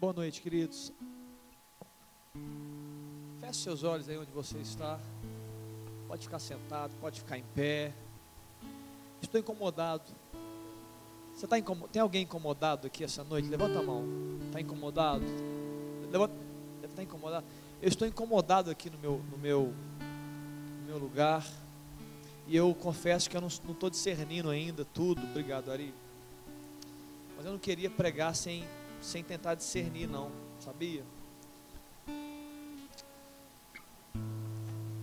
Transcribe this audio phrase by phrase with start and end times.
[0.00, 0.92] Boa noite, queridos.
[3.40, 5.00] Feche seus olhos aí onde você está.
[6.06, 7.92] Pode ficar sentado, pode ficar em pé.
[9.20, 10.04] Estou incomodado.
[11.34, 11.56] Você está?
[11.92, 13.48] Tem alguém incomodado aqui essa noite?
[13.48, 14.04] Levanta a mão.
[14.46, 15.24] Está incomodado?
[16.10, 16.34] Levanta.
[16.80, 17.46] Deve estar incomodado.
[17.82, 19.74] Eu estou incomodado aqui no meu, no meu,
[20.80, 21.46] no meu lugar.
[22.46, 25.22] E eu confesso que eu não estou discernindo ainda tudo.
[25.22, 25.92] Obrigado, Ari.
[27.38, 28.64] Mas eu não queria pregar sem,
[29.00, 30.32] sem tentar discernir, não.
[30.58, 31.04] Sabia?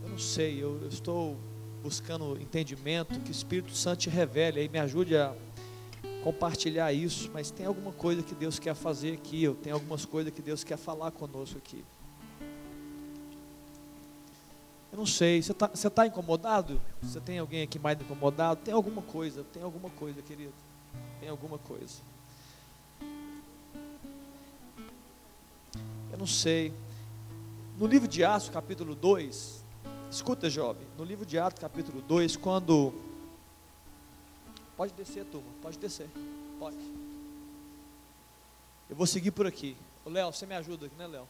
[0.04, 0.62] Eu não sei.
[0.62, 1.38] Eu, eu estou
[1.82, 3.18] buscando entendimento.
[3.22, 4.68] Que o Espírito Santo te revele aí.
[4.68, 5.34] Me ajude a
[6.26, 7.32] compartilhar isso.
[7.34, 9.42] Mas tem alguma coisa que Deus quer fazer aqui.
[9.42, 11.86] Eu tenho algumas coisas que Deus quer falar conosco aqui.
[14.92, 16.82] Eu não sei, você está tá incomodado?
[17.02, 18.62] Você tem alguém aqui mais incomodado?
[18.62, 20.54] Tem alguma coisa, tem alguma coisa, querido.
[21.22, 22.15] Tem alguma coisa.
[26.26, 26.74] Não sei.
[27.78, 29.64] No livro de Atos, capítulo 2,
[30.10, 32.92] escuta, jovem, no livro de Atos, capítulo 2, quando.
[34.76, 36.10] Pode descer, turma, pode descer.
[36.58, 36.78] Pode.
[38.90, 39.78] Eu vou seguir por aqui.
[40.04, 41.28] Ô, Léo, você me ajuda aqui, né, Léo?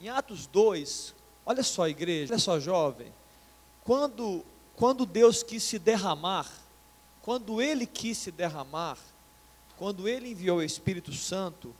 [0.00, 3.12] Em Atos 2, Olha só, igreja, olha só, jovem.
[3.84, 4.42] Quando,
[4.76, 6.50] quando Deus quis se derramar,
[7.20, 8.96] quando Ele quis se derramar,
[9.76, 11.76] quando Ele enviou o Espírito Santo,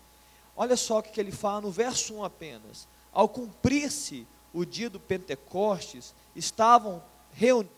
[0.56, 2.88] olha só o que ele fala no verso 1 apenas.
[3.12, 7.02] Ao cumprir-se o dia do Pentecostes, estavam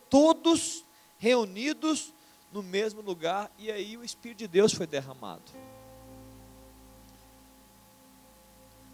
[0.08, 0.84] todos
[1.19, 2.12] reunidos
[2.52, 5.42] no mesmo lugar, e aí o Espírito de Deus foi derramado.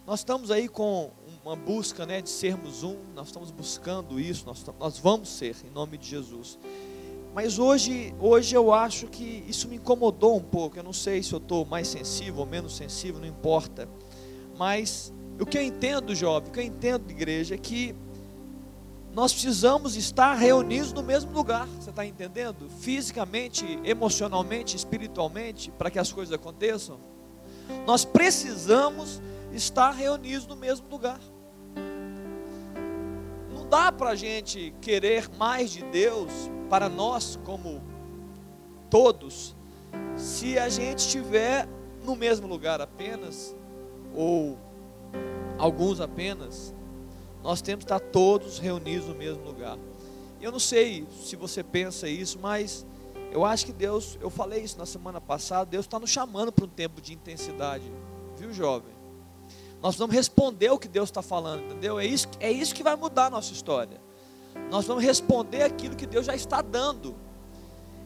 [0.05, 1.11] Nós estamos aí com
[1.43, 5.69] uma busca né, de sermos um, nós estamos buscando isso, nós, nós vamos ser, em
[5.69, 6.59] nome de Jesus.
[7.33, 10.77] Mas hoje, hoje eu acho que isso me incomodou um pouco.
[10.77, 13.89] Eu não sei se eu estou mais sensível ou menos sensível, não importa.
[14.57, 17.95] Mas o que eu entendo, jovem, o que eu entendo, igreja, é que
[19.13, 21.67] nós precisamos estar reunidos no mesmo lugar.
[21.79, 22.69] Você está entendendo?
[22.79, 26.99] Fisicamente, emocionalmente, espiritualmente, para que as coisas aconteçam.
[27.87, 29.19] Nós precisamos
[29.51, 31.19] estar reunidos no mesmo lugar.
[33.51, 36.31] Não dá para a gente querer mais de Deus
[36.73, 37.83] para nós, como
[38.89, 39.55] todos,
[40.17, 41.69] se a gente estiver
[42.03, 43.55] no mesmo lugar apenas,
[44.15, 44.57] ou
[45.59, 46.73] alguns apenas,
[47.43, 49.77] nós temos que estar todos reunidos no mesmo lugar.
[50.41, 52.87] Eu não sei se você pensa isso, mas
[53.31, 56.65] eu acho que Deus, eu falei isso na semana passada, Deus está nos chamando para
[56.65, 57.83] um tempo de intensidade,
[58.35, 58.95] viu, jovem?
[59.79, 61.99] Nós vamos responder o que Deus está falando, entendeu?
[61.99, 64.01] É isso, é isso que vai mudar a nossa história.
[64.69, 67.15] Nós vamos responder aquilo que Deus já está dando.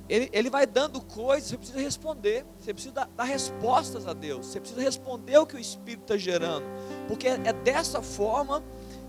[0.09, 4.45] Ele, ele vai dando coisas, você precisa responder, você precisa dar, dar respostas a Deus,
[4.45, 6.65] você precisa responder o que o Espírito está gerando,
[7.09, 8.63] porque é, é dessa forma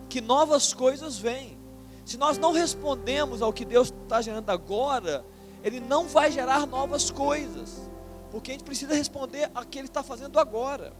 [0.08, 1.56] que novas coisas vêm.
[2.04, 5.24] Se nós não respondemos ao que Deus está gerando agora,
[5.62, 7.88] Ele não vai gerar novas coisas,
[8.32, 10.92] porque a gente precisa responder ao que Ele está fazendo agora.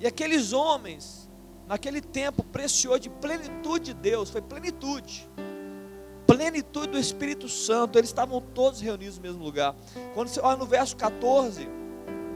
[0.00, 1.27] E aqueles homens,
[1.68, 5.28] naquele tempo precioso de plenitude de Deus, foi plenitude.
[6.26, 9.76] Plenitude do Espírito Santo, eles estavam todos reunidos no mesmo lugar.
[10.14, 11.68] Quando você olha no verso 14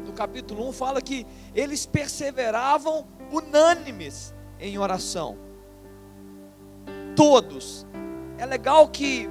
[0.05, 5.39] do capítulo 1, fala que eles perseveravam unânimes em oração.
[7.17, 7.87] Todos.
[8.39, 9.29] É legal que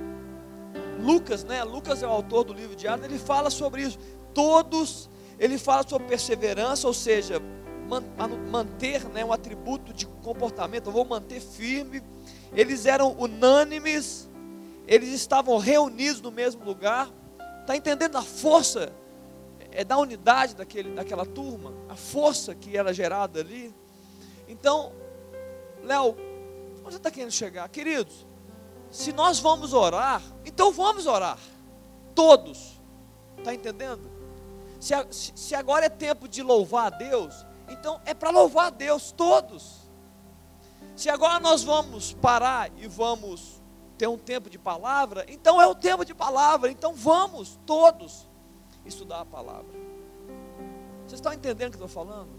[1.00, 1.63] Lucas, né?
[1.63, 4.00] Lucas é o autor do livro de Atos, ele fala sobre isso.
[4.33, 7.41] Todos, ele fala sobre perseverança, ou seja,
[8.50, 12.02] manter né, um atributo de comportamento, eu vou manter firme.
[12.53, 14.29] Eles eram unânimes,
[14.88, 17.09] eles estavam reunidos no mesmo lugar.
[17.62, 18.94] Está entendendo a força
[19.72, 21.74] é da unidade daquele, daquela turma?
[21.90, 23.74] A força que era gerada ali.
[24.47, 24.91] Então,
[25.84, 26.16] Léo,
[26.85, 27.68] onde está querendo chegar?
[27.69, 28.25] Queridos,
[28.90, 31.39] se nós vamos orar, então vamos orar.
[32.13, 32.80] Todos.
[33.38, 34.12] Está entendendo?
[34.80, 39.12] Se, se agora é tempo de louvar a Deus, então é para louvar a Deus,
[39.12, 39.89] todos.
[40.95, 43.62] Se agora nós vamos parar e vamos
[43.97, 48.29] ter um tempo de palavra, então é o tempo de palavra, então vamos, todos,
[48.85, 49.79] estudar a palavra.
[51.06, 52.29] Vocês estão entendendo o que eu estou falando?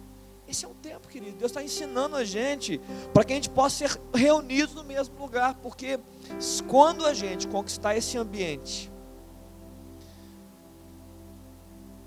[0.46, 1.38] Esse é o tempo, querido.
[1.38, 2.78] Deus está ensinando a gente
[3.14, 5.98] para que a gente possa ser reunidos no mesmo lugar, porque
[6.68, 8.91] quando a gente conquistar esse ambiente,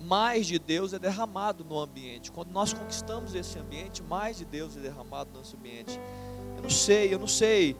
[0.06, 2.32] mais de Deus é derramado no ambiente.
[2.32, 6.00] Quando nós conquistamos esse ambiente, mais de Deus é derramado no nosso ambiente.
[6.56, 7.76] Eu não sei, eu não sei.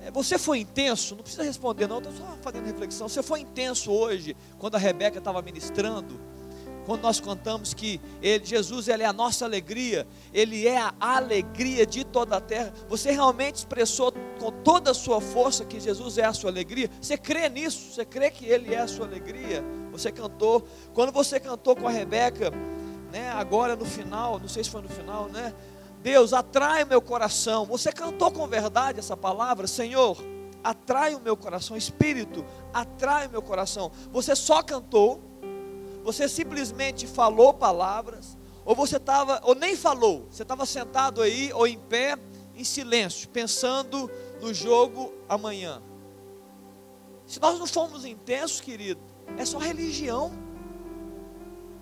[0.00, 1.14] É, você foi intenso?
[1.14, 1.98] Não precisa responder, não.
[1.98, 3.08] Estou só fazendo reflexão.
[3.08, 6.28] Você foi intenso hoje, quando a Rebeca estava ministrando?
[6.88, 11.84] quando nós cantamos que ele, Jesus ele é a nossa alegria, Ele é a alegria
[11.84, 12.72] de toda a terra.
[12.88, 16.90] Você realmente expressou com toda a sua força que Jesus é a sua alegria?
[17.00, 17.92] Você crê nisso?
[17.92, 19.64] Você crê que Ele é a sua alegria?
[19.92, 22.52] Você cantou, quando você cantou com a Rebeca,
[23.12, 25.54] né, agora no final, não sei se foi no final, né?
[26.02, 27.64] Deus, atrai meu coração.
[27.66, 30.16] Você cantou com verdade essa palavra, Senhor,
[30.62, 33.90] atrai o meu coração, Espírito, atrai o meu coração.
[34.12, 35.20] Você só cantou,
[36.04, 41.66] você simplesmente falou palavras, ou você estava, ou nem falou, você estava sentado aí, ou
[41.66, 42.16] em pé,
[42.54, 45.82] em silêncio, pensando no jogo amanhã.
[47.26, 49.00] Se nós não formos intensos, querido,
[49.36, 50.32] é só religião.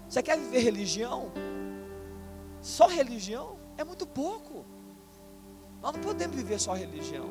[0.08, 1.30] Você quer viver religião?
[2.60, 3.56] Só religião?
[3.76, 4.64] É muito pouco.
[5.80, 7.30] Nós não podemos viver só religião.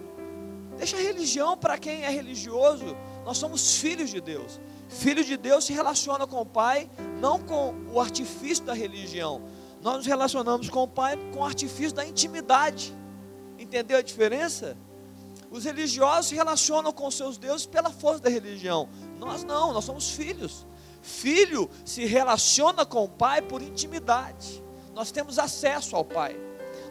[0.78, 2.96] Deixa a religião para quem é religioso.
[3.24, 4.60] Nós somos filhos de Deus.
[4.88, 6.90] Filho de Deus se relaciona com o Pai,
[7.20, 9.42] não com o artifício da religião.
[9.82, 12.96] Nós nos relacionamos com o Pai com o artifício da intimidade.
[13.58, 14.78] Entendeu a diferença?
[15.56, 18.90] Os religiosos se relacionam com seus deuses pela força da religião.
[19.18, 20.68] Nós não, nós somos filhos.
[21.02, 24.62] Filho se relaciona com o Pai por intimidade.
[24.94, 26.36] Nós temos acesso ao Pai.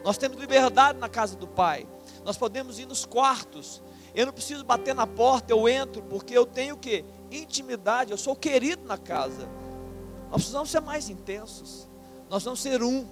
[0.03, 1.87] Nós temos liberdade na casa do Pai.
[2.23, 3.83] Nós podemos ir nos quartos.
[4.15, 7.05] Eu não preciso bater na porta, eu entro, porque eu tenho o quê?
[7.29, 9.47] intimidade, eu sou querido na casa.
[10.31, 11.87] Nós precisamos ser mais intensos.
[12.31, 13.05] Nós vamos ser um.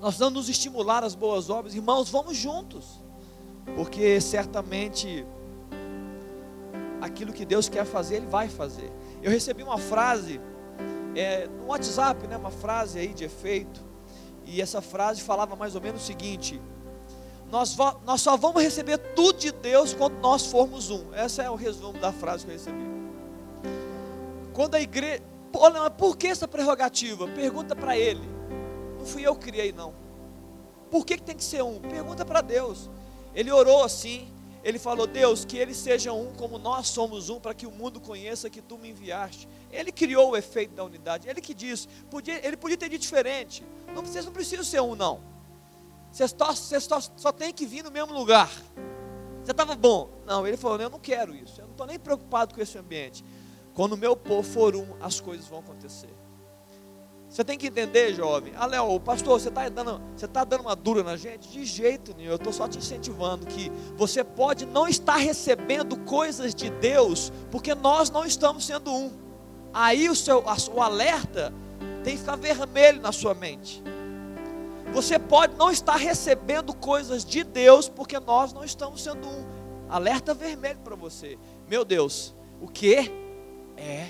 [0.00, 1.72] Nós vamos nos estimular às boas obras.
[1.72, 3.03] Irmãos, vamos juntos.
[3.76, 5.26] Porque certamente
[7.00, 8.90] aquilo que Deus quer fazer, Ele vai fazer.
[9.22, 10.40] Eu recebi uma frase
[11.14, 13.80] é, no WhatsApp, né, uma frase aí de efeito.
[14.44, 16.60] E essa frase falava mais ou menos o seguinte:
[17.50, 21.14] nós, nós só vamos receber tudo de Deus quando nós formos um.
[21.14, 22.84] Esse é o resumo da frase que eu recebi.
[24.52, 25.22] Quando a igreja.
[25.96, 27.28] Por que essa prerrogativa?
[27.28, 28.28] Pergunta para ele.
[28.98, 29.94] Não fui eu que criei, não.
[30.90, 31.78] Por que, que tem que ser um?
[31.78, 32.90] Pergunta para Deus.
[33.34, 34.32] Ele orou assim.
[34.62, 38.00] Ele falou: Deus, que eles sejam um como nós somos um, para que o mundo
[38.00, 39.48] conheça que tu me enviaste.
[39.70, 41.28] Ele criou o efeito da unidade.
[41.28, 41.88] Ele que disse.
[42.10, 43.64] Podia, ele podia ter dito diferente.
[43.94, 45.20] Não, vocês não precisam ser um, não.
[46.10, 48.50] Você só, você só, só tem que vir no mesmo lugar.
[49.42, 50.10] Você estava bom.
[50.24, 51.60] Não, ele falou: Eu não quero isso.
[51.60, 53.24] Eu não estou nem preocupado com esse ambiente.
[53.74, 56.23] Quando o meu povo for um, as coisas vão acontecer.
[57.34, 58.52] Você tem que entender, jovem.
[58.56, 61.48] Ah, Léo, pastor, você está dando, você tá dando uma dura na gente?
[61.48, 62.30] De jeito nenhum.
[62.30, 67.74] Eu estou só te incentivando que você pode não estar recebendo coisas de Deus, porque
[67.74, 69.10] nós não estamos sendo um.
[69.72, 71.52] Aí o seu o alerta
[72.04, 73.82] tem que ficar vermelho na sua mente.
[74.92, 79.44] Você pode não estar recebendo coisas de Deus porque nós não estamos sendo um.
[79.88, 81.36] Alerta vermelho para você.
[81.68, 83.10] Meu Deus, o que?
[83.76, 84.06] É.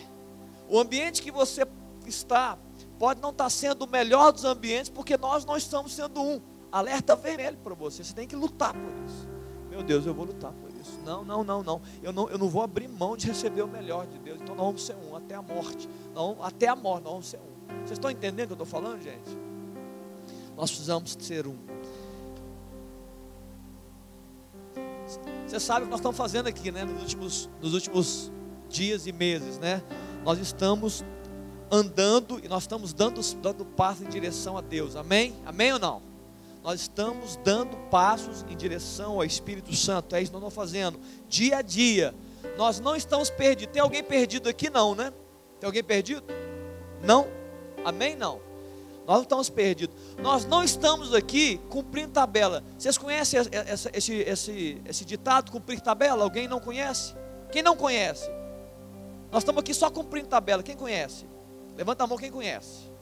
[0.69, 1.67] O ambiente que você
[2.07, 2.59] está
[2.99, 6.41] pode não estar sendo o melhor dos ambientes porque nós não estamos sendo um.
[6.71, 8.03] Alerta vermelho para você.
[8.03, 9.29] Você tem que lutar por isso.
[9.71, 10.99] Meu Deus, eu vou lutar por isso.
[11.05, 11.83] Não, não, não, não.
[12.03, 14.41] Eu não, eu não vou abrir mão de receber o melhor de Deus.
[14.41, 15.89] Então nós vamos ser um até a morte.
[16.15, 17.79] Não, até a morte nós vamos ser um.
[17.79, 19.39] Vocês estão entendendo o que eu estou falando, gente?
[20.57, 21.57] Nós precisamos ser um.
[25.47, 26.85] Você sabe o que nós estamos fazendo aqui, né?
[26.85, 28.33] Nos últimos, nos últimos
[28.69, 29.83] dias e meses, né?
[30.25, 31.05] Nós estamos
[31.71, 34.97] andando e nós estamos dando, dando passos em direção a Deus.
[34.97, 35.35] Amém?
[35.45, 36.03] Amém ou não?
[36.63, 40.17] Nós estamos dando passos em direção ao Espírito Santo.
[40.17, 40.99] É isso que nós estamos fazendo.
[41.29, 42.15] Dia a dia.
[42.57, 43.73] Nós não estamos perdidos.
[43.73, 44.71] Tem alguém perdido aqui?
[44.71, 45.13] Não, né?
[45.61, 46.25] Tem alguém perdido?
[47.03, 47.27] Não?
[47.85, 48.17] Amém?
[48.17, 48.41] Não.
[49.07, 49.95] Nós não estamos perdidos.
[50.23, 52.65] Nós não estamos aqui cumprindo tabela.
[52.79, 53.41] Vocês conhecem
[53.95, 56.25] esse, esse, esse ditado, cumprir tabela?
[56.25, 57.15] Alguém não conhece?
[57.53, 58.31] Quem não conhece?
[59.31, 60.63] Nós estamos aqui só cumprindo tabela.
[60.63, 61.27] Quem conhece?
[61.77, 62.93] Levanta a mão quem conhece.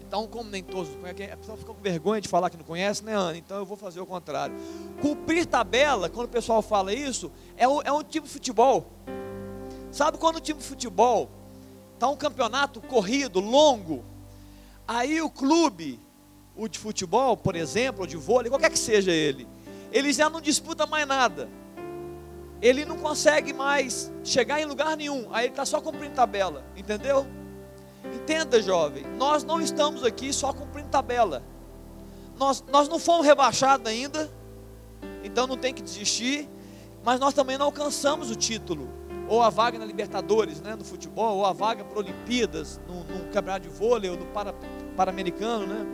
[0.00, 3.04] Então, como nem todos conhecem, a pessoa fica com vergonha de falar que não conhece,
[3.04, 3.36] né, Ana?
[3.36, 4.54] Então eu vou fazer o contrário.
[5.00, 8.86] Cumprir tabela, quando o pessoal fala isso, é um, é um tipo de futebol.
[9.90, 11.30] Sabe quando o time de futebol
[11.94, 14.04] está um campeonato corrido, longo,
[14.86, 15.98] Aí o clube,
[16.54, 19.48] o de futebol, por exemplo, ou de vôlei, qualquer que seja ele,
[19.90, 21.48] ele já não disputa mais nada.
[22.60, 25.28] Ele não consegue mais chegar em lugar nenhum.
[25.32, 27.26] Aí ele está só cumprindo tabela, entendeu?
[28.24, 31.42] Entenda, jovem, nós não estamos aqui só cumprindo tabela.
[32.38, 34.32] Nós, nós não fomos rebaixados ainda,
[35.22, 36.48] então não tem que desistir,
[37.04, 38.88] mas nós também não alcançamos o título
[39.28, 43.30] ou a vaga na Libertadores, né, no futebol, ou a vaga para Olimpíadas, no, no
[43.30, 44.24] campeonato de vôlei, ou no
[44.96, 45.86] Pan-Americano, né?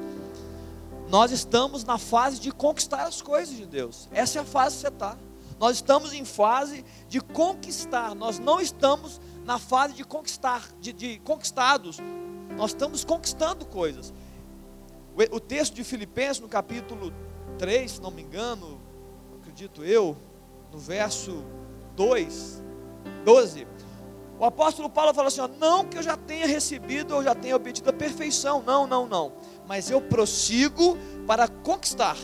[1.09, 4.09] Nós estamos na fase de conquistar as coisas de Deus.
[4.13, 5.17] Essa é a fase que você está.
[5.59, 8.15] Nós estamos em fase de conquistar.
[8.15, 11.99] Nós não estamos na fase de conquistar, de, de conquistados.
[12.57, 14.15] nós estamos conquistando coisas.
[15.13, 17.13] O, o texto de Filipenses, no capítulo
[17.59, 18.81] 3, se não me engano,
[19.41, 20.17] acredito eu,
[20.71, 21.43] no verso
[21.97, 22.63] 2,
[23.25, 23.67] 12,
[24.39, 27.57] o apóstolo Paulo fala assim: ó, não que eu já tenha recebido ou já tenha
[27.57, 29.33] obtido a perfeição, não, não, não,
[29.67, 32.17] mas eu prossigo para conquistar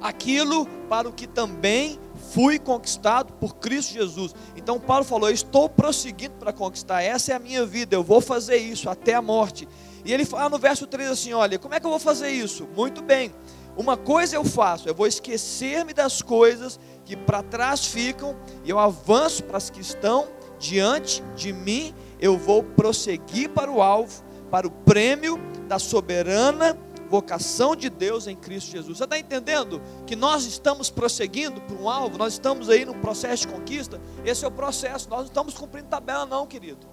[0.00, 1.98] aquilo para o que também
[2.32, 4.34] fui conquistado por Cristo Jesus.
[4.56, 8.56] Então Paulo falou: estou prosseguindo para conquistar, essa é a minha vida, eu vou fazer
[8.56, 9.68] isso até a morte.
[10.04, 12.66] E ele fala no verso 3 assim: olha, como é que eu vou fazer isso?
[12.74, 13.32] Muito bem,
[13.76, 18.78] uma coisa eu faço, eu vou esquecer-me das coisas que para trás ficam e eu
[18.78, 24.66] avanço para as que estão diante de mim, eu vou prosseguir para o alvo, para
[24.66, 26.78] o prêmio da soberana
[27.12, 28.96] vocação de Deus em Cristo Jesus.
[28.96, 33.46] Você está entendendo que nós estamos prosseguindo para um alvo, nós estamos aí num processo
[33.46, 34.00] de conquista?
[34.24, 36.86] Esse é o processo, nós não estamos cumprindo tabela, não, querido.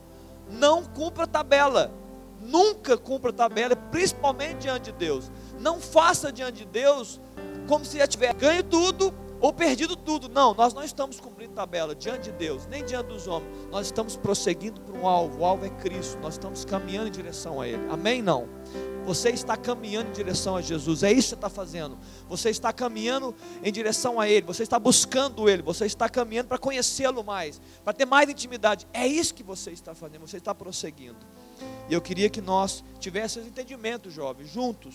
[0.49, 1.89] Não cumpra tabela,
[2.41, 5.31] nunca cumpra tabela, principalmente diante de Deus.
[5.57, 7.21] Não faça diante de Deus
[7.65, 10.27] como se já tivesse ganho tudo ou perdido tudo.
[10.27, 13.49] Não, nós não estamos cumprindo tabela diante de Deus, nem diante dos homens.
[13.71, 15.39] Nós estamos prosseguindo para um alvo.
[15.39, 16.19] O alvo é Cristo.
[16.21, 17.81] Nós estamos caminhando em direção a Ele.
[17.89, 18.21] Amém?
[18.21, 18.49] Não.
[19.09, 21.97] Você está caminhando em direção a Jesus, é isso que você está fazendo.
[22.29, 26.59] Você está caminhando em direção a Ele, você está buscando Ele, você está caminhando para
[26.59, 28.85] conhecê-lo mais, para ter mais intimidade.
[28.93, 31.17] É isso que você está fazendo, você está prosseguindo.
[31.89, 34.93] E eu queria que nós tivéssemos entendimento, jovens, juntos,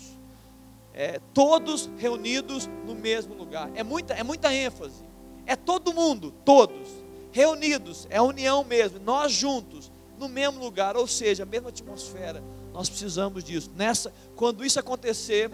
[0.92, 3.68] é, todos reunidos no mesmo lugar.
[3.74, 5.02] É muita, é muita ênfase.
[5.44, 6.88] É todo mundo, todos,
[7.32, 9.90] reunidos, é a união mesmo, nós juntos,
[10.20, 12.40] no mesmo lugar, ou seja, a mesma atmosfera
[12.74, 13.70] nós precisamos disso.
[13.76, 15.48] Nessa, quando isso acontecer,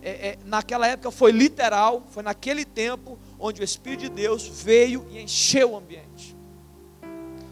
[0.00, 5.04] é, é, naquela época foi literal, foi naquele tempo onde o Espírito de Deus veio
[5.10, 6.36] e encheu o ambiente.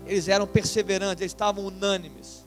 [0.07, 2.47] Eles eram perseverantes, eles estavam unânimes.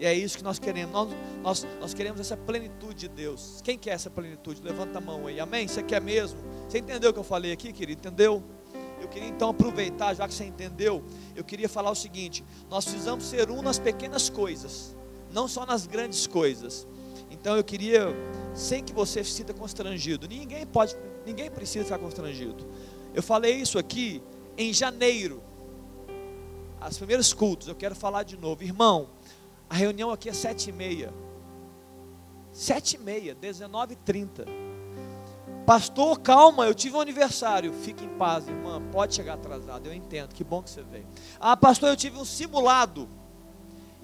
[0.00, 0.92] E é isso que nós queremos.
[0.92, 1.08] Nós,
[1.42, 3.60] nós, nós queremos essa plenitude de Deus.
[3.62, 4.60] Quem quer essa plenitude?
[4.62, 5.38] Levanta a mão aí.
[5.38, 5.68] Amém?
[5.68, 6.40] Você quer mesmo?
[6.68, 8.00] Você entendeu o que eu falei aqui, querido?
[8.00, 8.42] Entendeu?
[9.00, 11.04] Eu queria então aproveitar, já que você entendeu,
[11.36, 14.96] eu queria falar o seguinte: nós precisamos ser um nas pequenas coisas
[15.32, 16.86] não só nas grandes coisas.
[17.30, 18.08] Então eu queria,
[18.54, 20.96] sem que você se sinta constrangido, ninguém pode,
[21.26, 22.66] ninguém precisa ficar constrangido.
[23.14, 24.22] Eu falei isso aqui
[24.56, 25.42] em janeiro,
[26.80, 29.08] as primeiros cultos, eu quero falar de novo, irmão.
[29.68, 31.12] A reunião aqui é sete e meia,
[32.52, 34.44] sete e meia, dezenove e trinta.
[35.64, 37.72] Pastor, calma, eu tive um aniversário.
[37.72, 38.82] Fique em paz, irmã.
[38.90, 40.34] Pode chegar atrasado, eu entendo.
[40.34, 41.06] Que bom que você veio.
[41.38, 43.08] Ah, pastor, eu tive um simulado.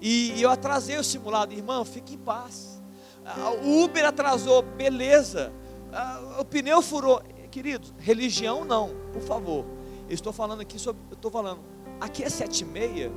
[0.01, 2.81] E, eu atrasei o simulado, irmão, fique em paz.
[3.25, 5.51] Ah, o Uber atrasou, beleza.
[5.91, 7.21] Ah, o pneu furou.
[7.51, 9.65] Queridos, religião não, por favor.
[10.07, 11.01] Eu estou falando aqui sobre.
[11.09, 11.61] Eu estou falando,
[11.99, 13.11] aqui é sete e meia.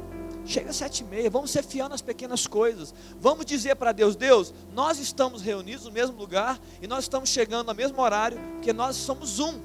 [0.44, 2.92] Chega sete e meia, vamos ser fiel nas pequenas coisas.
[3.20, 7.68] Vamos dizer para Deus, Deus, nós estamos reunidos no mesmo lugar e nós estamos chegando
[7.68, 9.60] no mesmo horário, porque nós somos um.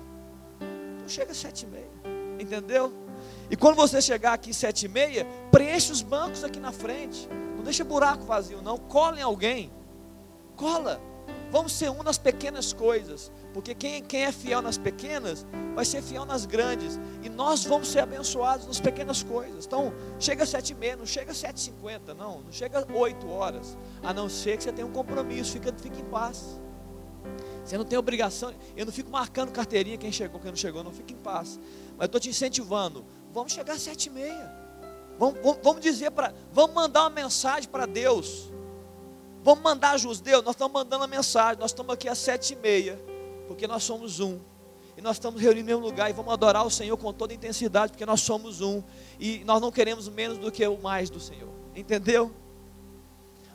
[0.98, 1.90] Então chega sete e meia,
[2.40, 2.94] entendeu?
[3.50, 7.30] E quando você chegar aqui sete e meia, preenche os bancos aqui na frente.
[7.56, 8.78] Não deixa buraco vazio, não.
[8.78, 9.72] Cola em alguém.
[10.56, 11.00] Cola.
[11.50, 13.32] Vamos ser um nas pequenas coisas.
[13.54, 17.00] Porque quem, quem é fiel nas pequenas, vai ser fiel nas grandes.
[17.24, 19.66] E nós vamos ser abençoados nas pequenas coisas.
[19.66, 22.42] Então, chega às sete e meia, não chega às sete e cinquenta, não.
[22.42, 23.78] Não chega às oito horas.
[24.04, 25.54] A não ser que você tenha um compromisso.
[25.54, 26.60] Fica, fica em paz.
[27.64, 28.54] Você não tem obrigação.
[28.76, 30.84] Eu não fico marcando carteirinha quem chegou, quem não chegou.
[30.84, 31.60] Não fica em paz.
[31.92, 33.06] Mas eu estou te incentivando
[33.38, 34.52] Vamos chegar às sete e meia.
[35.20, 38.52] Vamos, vamos, vamos dizer para, vamos mandar uma mensagem para Deus.
[39.44, 41.60] Vamos mandar Deus, nós estamos mandando a mensagem.
[41.60, 43.00] Nós estamos aqui às sete e meia,
[43.48, 44.40] porque nós somos um.
[44.98, 47.92] E nós estamos reunidos no mesmo lugar e vamos adorar o Senhor com toda intensidade,
[47.92, 48.82] porque nós somos um.
[49.20, 51.54] E nós não queremos menos do que o mais do Senhor.
[51.76, 52.34] Entendeu?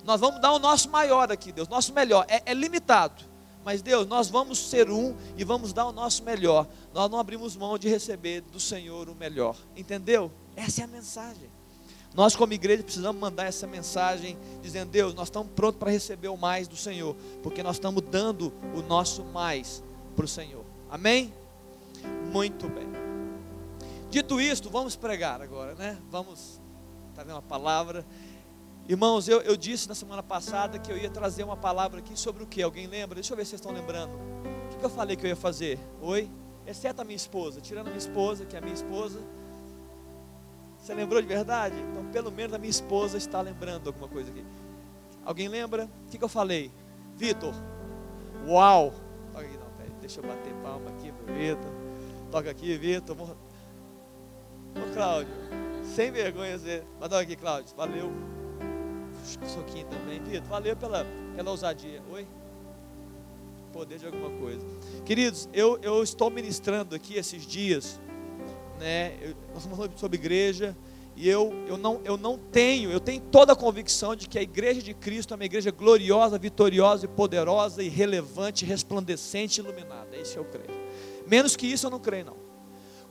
[0.05, 2.25] Nós vamos dar o nosso maior aqui, Deus, nosso melhor.
[2.29, 3.32] É, é limitado.
[3.65, 6.67] Mas Deus, nós vamos ser um e vamos dar o nosso melhor.
[6.93, 9.57] Nós não abrimos mão de receber do Senhor o melhor.
[9.77, 10.31] Entendeu?
[10.57, 11.49] Essa é a mensagem.
[12.15, 16.37] Nós, como igreja, precisamos mandar essa mensagem dizendo: Deus, nós estamos prontos para receber o
[16.37, 19.83] mais do Senhor, porque nós estamos dando o nosso mais
[20.15, 20.65] para o Senhor.
[20.91, 21.33] Amém?
[22.31, 22.87] Muito bem.
[24.11, 25.99] Dito isto, vamos pregar agora, né?
[26.11, 26.61] Vamos,
[27.11, 28.05] está vendo a palavra?
[28.93, 32.43] Irmãos, eu, eu disse na semana passada que eu ia trazer uma palavra aqui sobre
[32.43, 32.61] o que?
[32.61, 33.15] Alguém lembra?
[33.15, 34.13] Deixa eu ver se vocês estão lembrando.
[34.13, 35.81] O que, que eu falei que eu ia fazer?
[36.03, 36.31] Oi?
[36.67, 39.19] Exceto a minha esposa, tirando a minha esposa, que é a minha esposa.
[40.77, 41.75] Você lembrou de verdade?
[41.91, 44.45] Então, pelo menos a minha esposa está lembrando alguma coisa aqui.
[45.25, 45.89] Alguém lembra?
[46.07, 46.71] O que, que eu falei?
[47.17, 47.55] Vitor.
[48.47, 48.93] Uau!
[49.33, 51.73] Toca aqui, não, peraí, deixa eu bater palma aqui pro Vitor.
[52.31, 53.17] Toca aqui, Vitor.
[53.19, 53.37] Ô,
[54.93, 55.33] Cláudio,
[55.83, 56.85] sem vergonha, você.
[57.01, 57.75] Mas toca aqui, Cláudio.
[57.75, 58.42] Valeu.
[59.23, 60.21] Soquinho também.
[60.21, 62.03] Vitor, valeu pela, pela ousadia.
[62.11, 62.27] Oi?
[63.73, 64.65] Poder de alguma coisa.
[65.05, 68.01] Queridos, eu, eu estou ministrando aqui esses dias,
[68.79, 69.17] né?
[69.21, 70.77] Eu, nós falamos sobre igreja.
[71.15, 74.43] E eu, eu, não, eu não tenho, eu tenho toda a convicção de que a
[74.43, 80.17] igreja de Cristo é uma igreja gloriosa, vitoriosa e poderosa e relevante, resplandecente e iluminada.
[80.17, 80.71] É isso que eu creio.
[81.27, 82.37] Menos que isso eu não creio, não.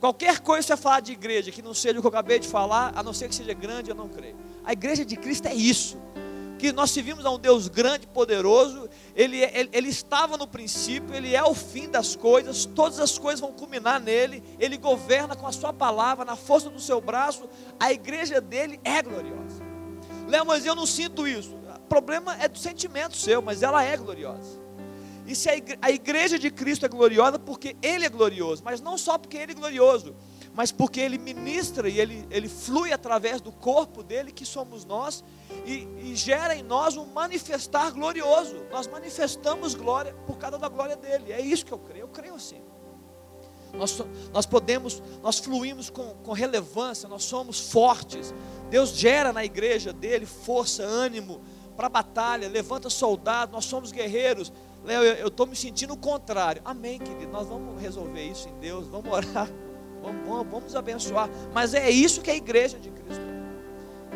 [0.00, 2.48] Qualquer coisa que você falar de igreja que não seja o que eu acabei de
[2.48, 4.36] falar, a não ser que seja grande, eu não creio.
[4.64, 6.00] A igreja de Cristo é isso.
[6.58, 11.34] Que nós servimos a um Deus grande, poderoso, ele, ele, ele, estava no princípio, Ele
[11.34, 15.50] é o fim das coisas, todas as coisas vão culminar nele, Ele governa com a
[15.50, 17.48] Sua palavra, na força do seu braço,
[17.80, 19.60] a igreja dele é gloriosa.
[20.28, 21.54] Léo, mas eu não sinto isso.
[21.54, 24.62] O problema é do sentimento seu, mas ela é gloriosa.
[25.26, 25.48] E se
[25.80, 29.52] a igreja de Cristo é gloriosa porque Ele é glorioso, mas não só porque Ele
[29.52, 30.14] é glorioso,
[30.54, 35.24] mas porque Ele ministra e Ele, ele flui através do corpo dele, que somos nós,
[35.64, 38.56] e, e gera em nós um manifestar glorioso.
[38.70, 41.32] Nós manifestamos glória por causa da glória dele.
[41.32, 42.60] É isso que eu creio, eu creio assim.
[43.74, 43.98] Nós,
[44.32, 48.34] nós podemos, nós fluímos com, com relevância, nós somos fortes.
[48.68, 51.40] Deus gera na igreja dele força, ânimo
[51.76, 54.52] para a batalha, levanta soldados, nós somos guerreiros.
[54.84, 56.60] Léo, eu estou me sentindo o contrário.
[56.64, 57.32] Amém, querido.
[57.32, 59.48] Nós vamos resolver isso em Deus, vamos orar,
[60.02, 61.30] vamos, vamos, vamos abençoar.
[61.52, 63.32] Mas é isso que é a igreja de Cristo.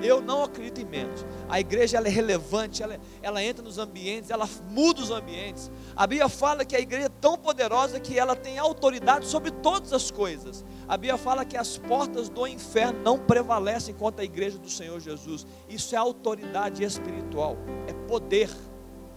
[0.03, 1.25] Eu não acredito em menos.
[1.49, 5.71] A igreja é relevante, ela, ela entra nos ambientes, ela muda os ambientes.
[5.95, 9.93] A Bíblia fala que a igreja é tão poderosa que ela tem autoridade sobre todas
[9.95, 10.65] as coisas.
[10.87, 15.01] A Bíblia fala que as portas do inferno não prevalecem contra a igreja do Senhor
[15.01, 15.47] Jesus.
[15.69, 18.51] Isso é autoridade espiritual, é poder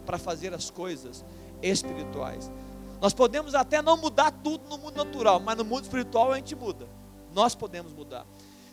[0.05, 1.25] para fazer as coisas
[1.61, 2.49] espirituais.
[3.01, 6.55] Nós podemos até não mudar tudo no mundo natural, mas no mundo espiritual a gente
[6.55, 6.87] muda.
[7.33, 8.25] Nós podemos mudar.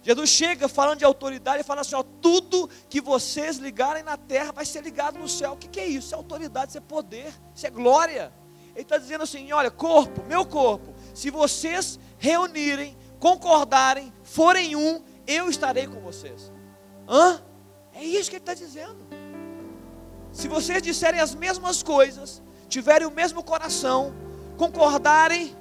[0.02, 4.52] Jesus chega falando de autoridade e fala assim: ó, tudo que vocês ligarem na terra
[4.52, 5.52] vai ser ligado no céu.
[5.52, 6.06] O que, que é isso?
[6.06, 8.32] Isso é autoridade, isso é poder, isso é glória.
[8.75, 15.49] Ele está dizendo assim: olha, corpo, meu corpo, se vocês reunirem, concordarem, forem um, eu
[15.49, 16.52] estarei com vocês.
[17.08, 17.43] Hã?
[17.93, 18.99] É isso que ele está dizendo.
[20.30, 24.13] Se vocês disserem as mesmas coisas, tiverem o mesmo coração,
[24.57, 25.55] concordarem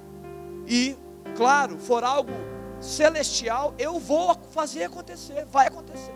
[0.66, 0.96] e,
[1.36, 2.32] claro, for algo
[2.80, 6.14] celestial, eu vou fazer acontecer, vai acontecer.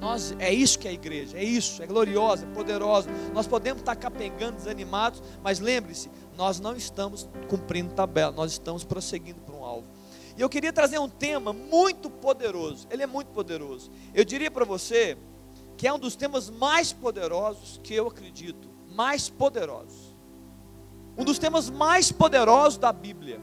[0.00, 3.10] Nós, é isso que é a igreja, é isso, é gloriosa, é poderosa.
[3.34, 9.42] Nós podemos estar capengando, desanimados, mas lembre-se, nós não estamos cumprindo tabela, nós estamos prosseguindo
[9.42, 9.86] para um alvo.
[10.38, 13.90] E eu queria trazer um tema muito poderoso, ele é muito poderoso.
[14.14, 15.18] Eu diria para você
[15.76, 18.69] que é um dos temas mais poderosos que eu acredito
[19.00, 20.14] mais poderosos.
[21.16, 23.40] Um dos temas mais poderosos da Bíblia.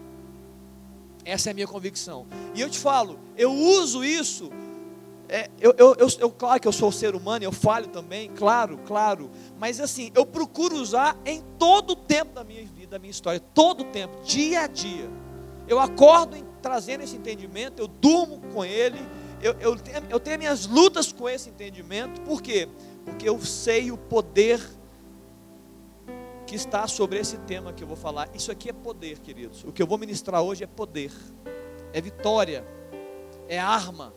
[1.25, 2.27] Essa é a minha convicção.
[2.53, 4.51] E eu te falo, eu uso isso.
[5.27, 8.77] É, eu, eu, eu, eu, claro que eu sou ser humano, eu falho também, claro,
[8.85, 9.31] claro.
[9.59, 13.39] Mas assim, eu procuro usar em todo o tempo da minha vida, da minha história,
[13.39, 15.09] todo o tempo, dia a dia.
[15.67, 18.99] Eu acordo em, trazendo esse entendimento, eu durmo com ele,
[19.41, 19.75] eu, eu,
[20.07, 22.69] eu tenho minhas lutas com esse entendimento, por quê?
[23.03, 24.76] Porque eu sei o poder
[26.47, 28.29] que está sobre esse tema que eu vou falar.
[28.33, 29.65] Isso aqui é poder, queridos.
[29.65, 31.11] O que eu vou ministrar hoje é poder,
[31.91, 32.65] é vitória,
[33.49, 34.13] é arma,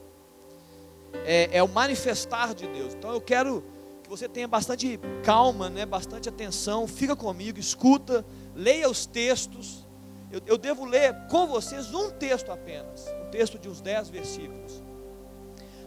[1.27, 2.95] é, é o manifestar de Deus.
[2.95, 3.65] Então eu quero
[4.01, 9.85] que você tenha bastante calma, né, bastante atenção, fica comigo, escuta, leia os textos.
[10.31, 14.81] Eu, eu devo ler com vocês um texto apenas, um texto de uns dez versículos.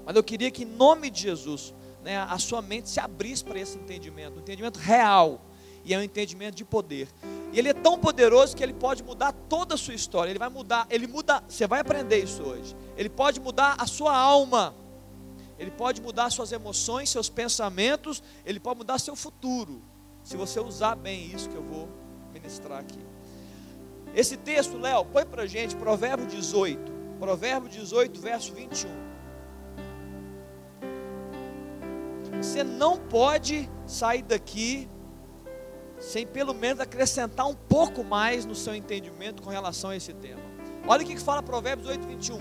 [0.06, 3.58] Mas eu queria que, em nome de Jesus, né, a sua mente se abrisse para
[3.58, 5.40] esse entendimento, um entendimento real
[5.84, 7.08] e é um entendimento de poder.
[7.52, 10.32] E ele é tão poderoso que ele pode mudar toda a sua história.
[10.32, 12.76] Ele vai mudar, ele muda, você vai aprender isso hoje.
[12.98, 14.74] Ele pode mudar a sua alma.
[15.60, 19.84] Ele pode mudar suas emoções, seus pensamentos, ele pode mudar seu futuro.
[20.24, 21.88] Se você usar bem isso que eu vou
[22.34, 23.00] ministrar aqui.
[24.16, 26.92] Esse texto, Léo, põe para gente Provérbio 18.
[27.20, 28.90] Provérbio 18, verso 21.
[32.42, 34.90] Você não pode sair daqui
[36.04, 40.42] sem pelo menos acrescentar um pouco mais no seu entendimento com relação a esse tema.
[40.86, 42.40] Olha o que fala Provérbios 8, 21.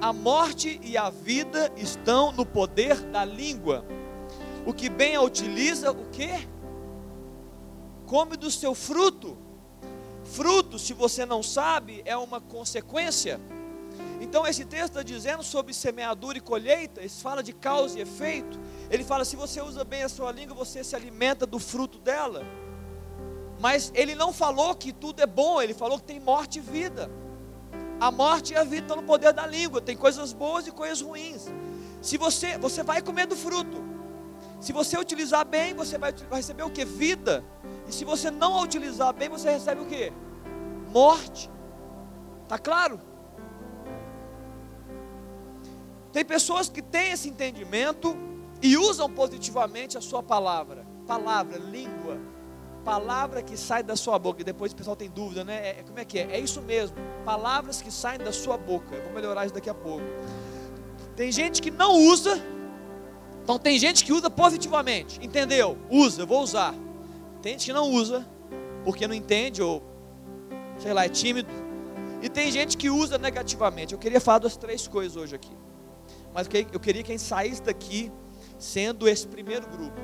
[0.00, 3.84] A morte e a vida estão no poder da língua.
[4.64, 6.48] O que bem a utiliza, o que?
[8.06, 9.36] Come do seu fruto.
[10.24, 13.40] Fruto, se você não sabe, é uma consequência.
[14.20, 18.60] Então esse texto está dizendo sobre semeadura e colheita, ele fala de causa e efeito.
[18.88, 22.61] Ele fala: se você usa bem a sua língua, você se alimenta do fruto dela.
[23.62, 27.08] Mas ele não falou que tudo é bom, ele falou que tem morte e vida.
[28.00, 31.00] A morte e a vida estão no poder da língua, tem coisas boas e coisas
[31.00, 31.46] ruins.
[32.00, 33.80] Se você, você vai comer do fruto.
[34.58, 36.84] Se você utilizar bem, você vai, receber o que?
[36.84, 37.44] Vida.
[37.86, 40.12] E se você não utilizar bem, você recebe o que?
[40.90, 41.48] Morte.
[42.48, 43.00] Tá claro?
[46.12, 48.16] Tem pessoas que têm esse entendimento
[48.60, 50.84] e usam positivamente a sua palavra.
[51.06, 52.18] Palavra, língua,
[52.84, 54.40] palavra que sai da sua boca.
[54.40, 55.70] E depois o pessoal tem dúvida, né?
[55.70, 56.32] É, como é que é?
[56.32, 56.96] É isso mesmo.
[57.24, 58.94] Palavras que saem da sua boca.
[58.94, 60.04] Eu vou melhorar isso daqui a pouco.
[61.16, 62.40] Tem gente que não usa
[63.42, 65.76] então tem gente que usa positivamente, entendeu?
[65.90, 66.74] Usa, vou usar.
[67.42, 68.26] Tem gente que não usa,
[68.84, 69.82] porque não entende, ou
[70.78, 71.48] sei lá, é tímido.
[72.22, 73.92] E tem gente que usa negativamente.
[73.92, 75.50] Eu queria falar das três coisas hoje aqui.
[76.32, 78.12] Mas eu queria que a gente saísse daqui
[78.58, 80.00] sendo esse primeiro grupo.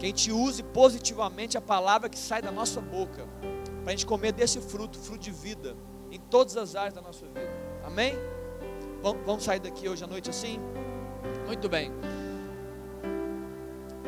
[0.00, 3.28] Que a gente use positivamente a palavra que sai da nossa boca.
[3.82, 5.76] Para a gente comer desse fruto, fruto de vida,
[6.10, 7.46] em todas as áreas da nossa vida.
[7.84, 8.14] Amém?
[9.02, 10.58] Vamos sair daqui hoje à noite assim?
[11.46, 11.92] Muito bem.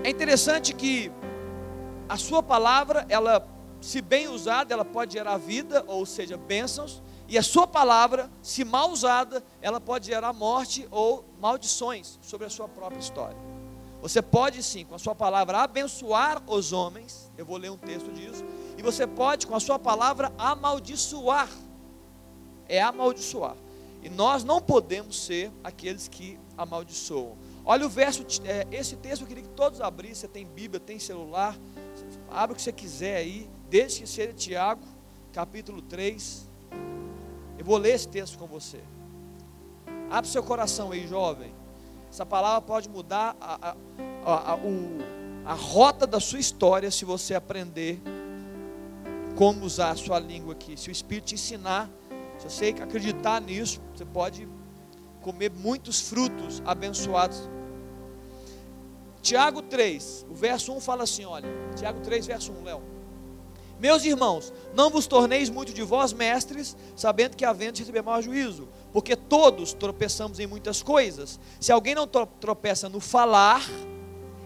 [0.03, 1.13] É interessante que
[2.09, 3.47] a sua palavra, ela,
[3.79, 8.65] se bem usada, ela pode gerar vida, ou seja, bênçãos, e a sua palavra, se
[8.65, 13.52] mal usada, ela pode gerar morte ou maldições sobre a sua própria história.
[14.03, 18.11] Você pode sim, com a sua palavra, abençoar os homens, eu vou ler um texto
[18.11, 18.45] disso,
[18.77, 21.49] e você pode, com a sua palavra, amaldiçoar.
[22.69, 23.57] É amaldiçoar.
[24.03, 27.37] E nós não podemos ser aqueles que amaldiçoam.
[27.65, 30.17] Olha o verso, é, esse texto eu queria que todos abrissem.
[30.17, 31.57] Você tem Bíblia, tem celular,
[32.29, 34.83] abre o que você quiser aí, desde que seja Tiago,
[35.33, 36.51] capítulo 3.
[37.57, 38.81] Eu vou ler esse texto com você.
[40.11, 41.55] Abre seu coração aí, jovem.
[42.13, 43.71] Essa palavra pode mudar a,
[44.23, 44.99] a, a, o,
[45.47, 48.03] a rota da sua história se você aprender
[49.35, 50.77] como usar a sua língua aqui.
[50.77, 51.89] Se o Espírito te ensinar,
[52.37, 54.47] se você acreditar nisso, você pode
[55.23, 57.49] comer muitos frutos abençoados.
[59.23, 62.83] Tiago 3, o verso 1 fala assim: olha, Tiago 3, verso 1, Léo.
[63.81, 68.21] Meus irmãos, não vos torneis muito de vós mestres, sabendo que havendo de receber maior
[68.21, 71.41] juízo, porque todos tropeçamos em muitas coisas.
[71.59, 73.67] Se alguém não tropeça no falar,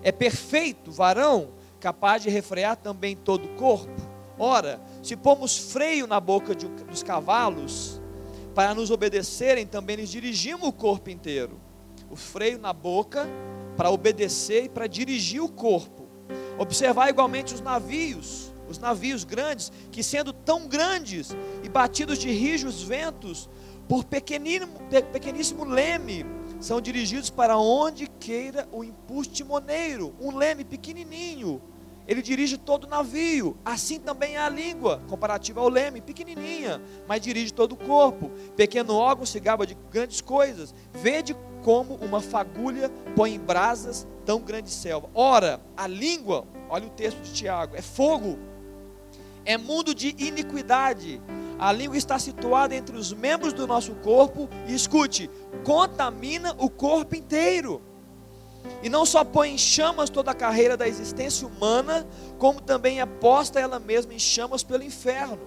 [0.02, 3.90] é perfeito, varão, capaz de refrear também todo o corpo.
[4.38, 8.00] Ora, se pomos freio na boca de, dos cavalos,
[8.54, 11.60] para nos obedecerem, também lhes dirigimos o corpo inteiro.
[12.10, 13.28] O freio na boca
[13.76, 16.06] para obedecer e para dirigir o corpo.
[16.58, 22.82] Observar igualmente os navios, os navios grandes, que sendo tão grandes e batidos de rijos
[22.82, 23.48] ventos,
[23.88, 26.24] por pequeníssimo leme,
[26.60, 31.60] são dirigidos para onde queira o impulso timoneiro, um leme pequenininho,
[32.06, 33.56] ele dirige todo o navio.
[33.64, 38.30] Assim também é a língua, comparativa ao leme, pequenininha, mas dirige todo o corpo.
[38.56, 40.74] Pequeno órgão se gaba de grandes coisas.
[40.92, 45.10] Vede como uma fagulha põe em brasas tão grande selva.
[45.14, 48.38] Ora, a língua, olha o texto de Tiago, é fogo,
[49.46, 51.22] é mundo de iniquidade.
[51.58, 55.30] A língua está situada entre os membros do nosso corpo e escute,
[55.64, 57.80] contamina o corpo inteiro
[58.82, 62.06] e não só põe em chamas toda a carreira da existência humana,
[62.38, 65.38] como também é posta ela mesma em chamas pelo inferno.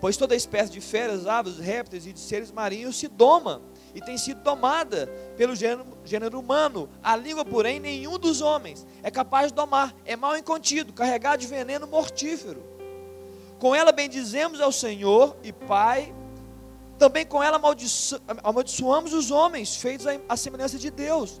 [0.00, 3.62] Pois toda espécie de feras, aves, répteis e de seres marinhos se doma
[3.94, 6.88] e tem sido domada pelo gênero, gênero, humano.
[7.02, 11.46] A língua, porém, nenhum dos homens é capaz de domar, é mal incontido, carregado de
[11.46, 12.71] veneno mortífero.
[13.62, 16.12] Com ela bendizemos ao Senhor e Pai,
[16.98, 17.60] também com ela
[18.42, 21.40] amaldiçoamos os homens, feitos à semelhança de Deus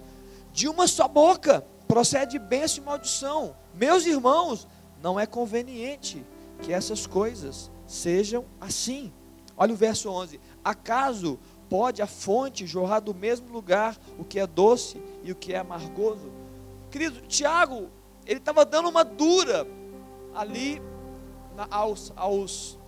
[0.52, 3.56] de uma só boca procede bênção e maldição.
[3.74, 4.68] Meus irmãos,
[5.02, 6.24] não é conveniente
[6.60, 9.12] que essas coisas sejam assim.
[9.56, 14.46] Olha o verso 11: Acaso pode a fonte jorrar do mesmo lugar o que é
[14.46, 16.30] doce e o que é amargoso?
[16.88, 17.90] Querido, Tiago,
[18.24, 19.66] ele estava dando uma dura
[20.32, 20.80] ali
[21.70, 22.78] aos, aos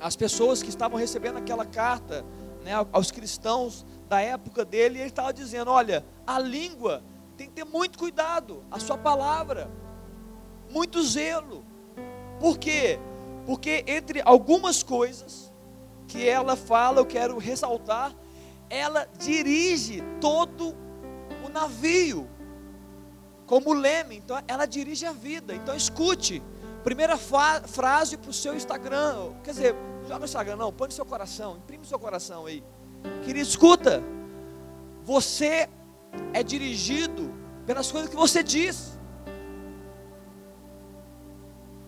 [0.00, 2.24] as pessoas que estavam recebendo aquela carta,
[2.62, 7.02] né, aos cristãos da época dele, e ele estava dizendo: olha, a língua
[7.36, 9.70] tem que ter muito cuidado, a sua palavra,
[10.70, 11.64] muito zelo.
[12.40, 12.98] Por quê?
[13.46, 15.52] Porque entre algumas coisas
[16.06, 18.14] que ela fala, eu quero ressaltar,
[18.68, 20.74] ela dirige todo
[21.44, 22.28] o navio,
[23.46, 25.54] como leme, então ela dirige a vida.
[25.54, 26.42] Então escute,
[26.84, 31.06] primeira frase para o seu Instagram, quer dizer, joga no Instagram, não, põe no seu
[31.06, 32.62] coração, imprime no seu coração aí.
[33.24, 34.02] Querido, escuta.
[35.02, 35.68] Você
[36.32, 37.32] é dirigido
[37.66, 38.98] pelas coisas que você diz.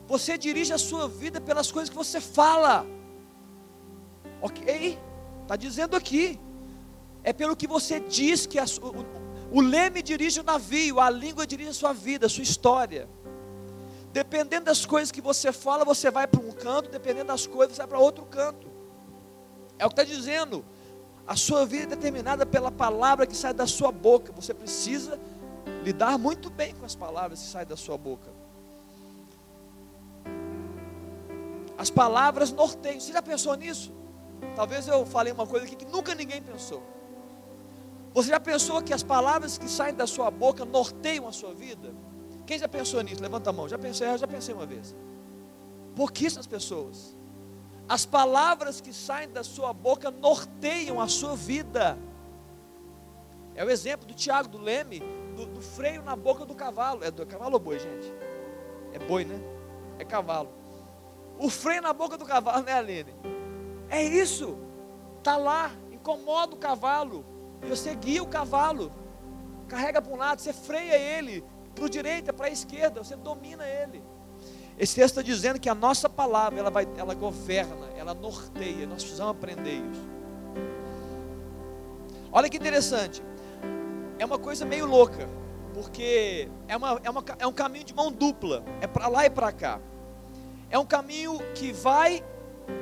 [0.07, 2.87] Você dirige a sua vida pelas coisas que você fala.
[4.41, 4.99] Ok?
[5.43, 6.41] Está dizendo aqui.
[7.23, 8.65] É pelo que você diz que a,
[9.51, 13.09] O leme dirige o navio, a língua dirige a sua vida, a sua história.
[14.17, 17.83] Dependendo das coisas que você fala, você vai para um canto, dependendo das coisas, você
[17.83, 18.67] vai para outro canto.
[19.79, 20.65] É o que está dizendo.
[21.27, 24.33] A sua vida é determinada pela palavra que sai da sua boca.
[24.33, 25.21] Você precisa
[25.85, 28.31] lidar muito bem com as palavras que saem da sua boca.
[31.77, 32.99] As palavras norteiam.
[32.99, 33.93] Você já pensou nisso?
[34.55, 36.83] Talvez eu falei uma coisa aqui que nunca ninguém pensou.
[38.15, 41.93] Você já pensou que as palavras que saem da sua boca norteiam a sua vida?
[42.47, 43.21] Quem já pensou nisso?
[43.21, 43.69] Levanta a mão.
[43.69, 44.95] Já pensei, eu já pensei uma vez.
[45.97, 47.17] Pouquíssimas pessoas.
[47.89, 51.99] As palavras que saem da sua boca norteiam a sua vida.
[53.55, 55.01] É o exemplo do Tiago, do Leme,
[55.35, 57.03] do, do, freio na boca do cavalo.
[57.03, 58.13] É do é cavalo ou boi, gente?
[58.93, 59.41] É boi, né?
[59.99, 60.51] É cavalo.
[61.39, 63.15] O freio na boca do cavalo, né, Aline?
[63.89, 64.57] É isso.
[65.19, 67.25] Está lá, incomoda o cavalo.
[67.69, 68.93] Você guia o cavalo.
[69.67, 71.45] Carrega para um lado, você freia ele
[71.77, 74.03] para o direita, para a esquerda, você domina ele.
[74.79, 78.87] Esse texto está dizendo que a nossa palavra ela, vai, ela governa, ela norteia.
[78.87, 80.09] Nós precisamos aprender isso.
[82.33, 83.23] Olha que interessante.
[84.19, 85.29] É uma coisa meio louca,
[85.75, 88.65] porque é, uma, é, uma, é um caminho de mão dupla.
[88.81, 89.81] É para lá e para cá.
[90.71, 92.25] É um caminho que vai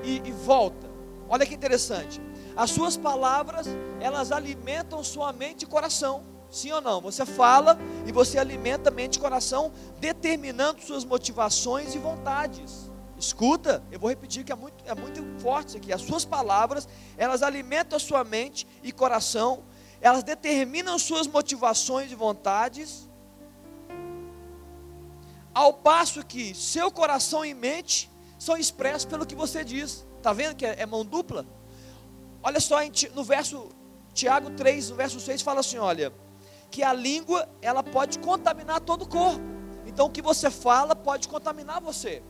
[0.02, 0.88] e, e volta.
[1.28, 2.20] Olha que interessante.
[2.56, 3.66] As suas palavras,
[4.00, 6.33] elas alimentam sua mente e coração.
[6.54, 7.00] Sim ou não?
[7.00, 12.88] Você fala e você alimenta mente e coração, determinando suas motivações e vontades.
[13.18, 15.92] Escuta, eu vou repetir que é muito, é muito forte isso aqui.
[15.92, 19.64] As suas palavras, elas alimentam a sua mente e coração,
[20.00, 23.10] elas determinam suas motivações e vontades,
[25.52, 30.06] ao passo que seu coração e mente são expressos pelo que você diz.
[30.18, 31.44] Está vendo que é, é mão dupla?
[32.40, 32.78] Olha só
[33.12, 33.70] no verso
[34.12, 36.12] Tiago 3, no verso 6 fala assim, olha,
[36.74, 39.40] que a língua ela pode contaminar todo o corpo.
[39.86, 42.20] Então o que você fala pode contaminar você.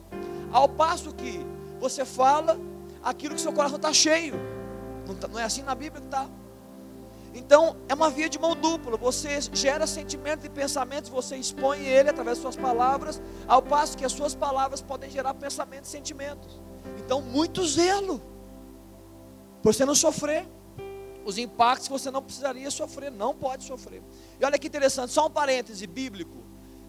[0.53, 1.41] Ao passo que
[1.81, 2.61] você fala
[3.03, 4.35] aquilo que seu coração está cheio.
[5.07, 6.29] Não, tá, não, é assim na Bíblia que está.
[7.33, 8.99] Então é uma via de mão dupla.
[8.99, 14.05] Você gera sentimentos e pensamentos, você expõe ele através de suas palavras, ao passo que
[14.05, 16.61] as suas palavras podem gerar pensamentos e sentimentos.
[16.99, 18.21] Então, muito zelo.
[19.63, 20.47] Por você não sofrer
[21.25, 24.03] os impactos que você não precisaria sofrer, não pode sofrer.
[24.41, 26.39] E olha que interessante, só um parêntese bíblico.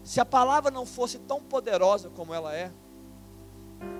[0.02, 2.70] Se a palavra não fosse tão poderosa como ela é,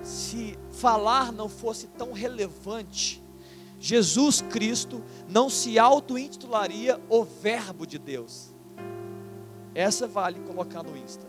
[0.01, 3.23] se falar não fosse tão relevante,
[3.79, 8.53] Jesus Cristo não se auto-intitularia o Verbo de Deus.
[9.75, 11.27] Essa vale colocar no Insta.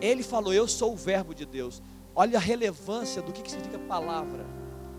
[0.00, 1.82] Ele falou: Eu sou o Verbo de Deus.
[2.14, 4.46] Olha a relevância do que significa palavra.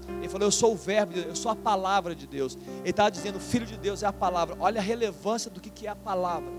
[0.08, 2.58] Ele falou: Eu sou o Verbo, de Deus, eu sou a palavra de Deus.
[2.82, 4.56] Ele estava dizendo: O Filho de Deus é a palavra.
[4.60, 6.52] Olha a relevância do que, que é a palavra,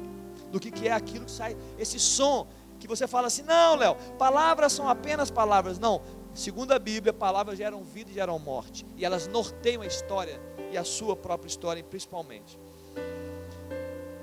[0.50, 2.46] do que, que é aquilo que sai, esse som
[2.78, 5.78] que você fala assim: Não, Léo, palavras são apenas palavras.
[5.78, 6.02] Não,
[6.34, 10.76] segundo a Bíblia, palavras geram vida e geram morte, e elas norteiam a história e
[10.76, 12.58] a sua própria história, principalmente.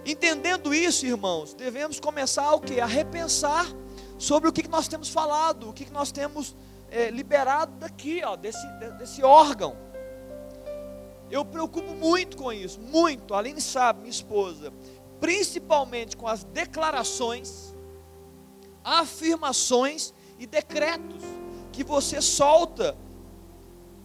[0.05, 2.79] Entendendo isso, irmãos, devemos começar o que?
[2.79, 3.65] A repensar
[4.17, 6.55] sobre o que, nós temos falado, o que nós temos
[6.93, 8.67] é, liberado daqui, ó, desse,
[8.99, 9.75] desse órgão.
[11.29, 13.33] Eu preocupo muito com isso, muito.
[13.33, 14.71] A Aline sabe, minha esposa,
[15.19, 17.73] principalmente com as declarações,
[18.83, 21.23] afirmações e decretos
[21.71, 22.95] que você solta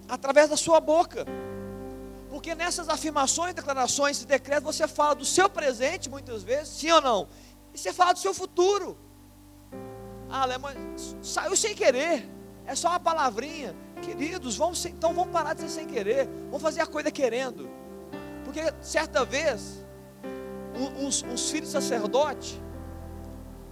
[0.08, 1.26] através da sua boca.
[2.30, 7.02] Porque nessas afirmações, declarações e decretos você fala do seu presente muitas vezes, sim ou
[7.02, 7.28] não?
[7.74, 8.96] E você fala do seu futuro.
[10.30, 12.37] Ah, mas saiu sem querer.
[12.68, 13.74] É só uma palavrinha.
[14.02, 16.28] Queridos, vamos, então vamos parar de ser sem querer.
[16.44, 17.68] Vamos fazer a coisa querendo.
[18.44, 19.84] Porque certa vez,
[21.00, 22.60] uns, filhos sacerdote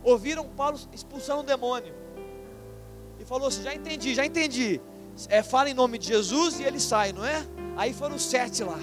[0.02, 1.94] ouviram Paulo expulsando um demônio.
[3.20, 4.80] E falou assim: já entendi, já entendi.
[5.28, 7.46] É, fala em nome de Jesus e ele sai, não é?
[7.76, 8.78] Aí foram sete lá.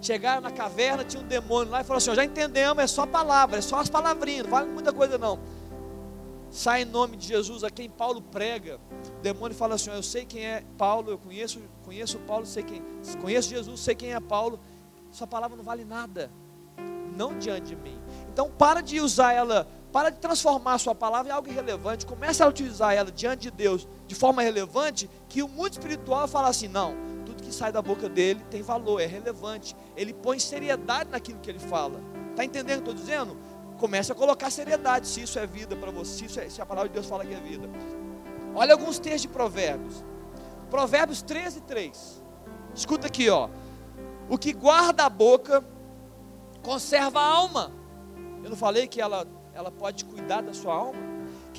[0.00, 3.58] Chegaram na caverna, tinha um demônio lá e falou assim: já entendemos, é só palavra,
[3.58, 5.40] é só as palavrinhas, não vale muita coisa não
[6.54, 8.78] sai em nome de Jesus a quem Paulo prega.
[9.18, 12.82] O demônio fala assim: Eu sei quem é Paulo, eu conheço, conheço Paulo, sei quem,
[13.20, 14.60] conheço Jesus, sei quem é Paulo.
[15.10, 16.30] Sua palavra não vale nada,
[17.16, 18.00] não diante de mim.
[18.32, 22.06] Então para de usar ela, para de transformar a sua palavra em algo irrelevante.
[22.06, 26.48] Comece a utilizar ela diante de Deus de forma relevante, que o mundo espiritual fala
[26.48, 26.94] assim: não,
[27.26, 29.74] tudo que sai da boca dele tem valor, é relevante.
[29.96, 32.00] Ele põe seriedade naquilo que ele fala.
[32.30, 33.36] Está entendendo o que estou dizendo?
[33.78, 36.88] Comece a colocar seriedade, se isso é vida para você, se, é, se, a palavra
[36.88, 37.68] de Deus fala que é vida.
[38.54, 40.04] Olha alguns textos de Provérbios.
[40.70, 42.22] Provérbios 13, 3.
[42.74, 43.48] Escuta aqui, ó.
[44.28, 45.64] O que guarda a boca
[46.62, 47.72] conserva a alma.
[48.42, 51.14] Eu não falei que ela, ela pode cuidar da sua alma?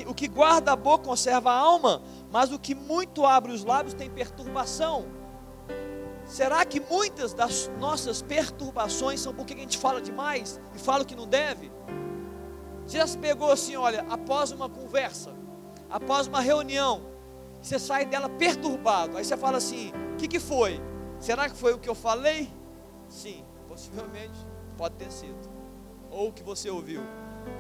[0.08, 3.94] O que guarda a boca conserva a alma, mas o que muito abre os lábios
[3.94, 5.06] tem perturbação.
[6.26, 11.06] Será que muitas das nossas perturbações são porque a gente fala demais e fala o
[11.06, 11.72] que não deve?
[12.86, 15.34] Você já se pegou assim, olha, após uma conversa,
[15.90, 17.02] após uma reunião,
[17.62, 19.18] você sai dela perturbado.
[19.18, 20.80] Aí você fala assim: o que, que foi?
[21.20, 22.52] Será que foi o que eu falei?
[23.10, 24.38] Sim, possivelmente
[24.78, 25.50] pode ter sido.
[26.12, 27.02] Ou o que você ouviu.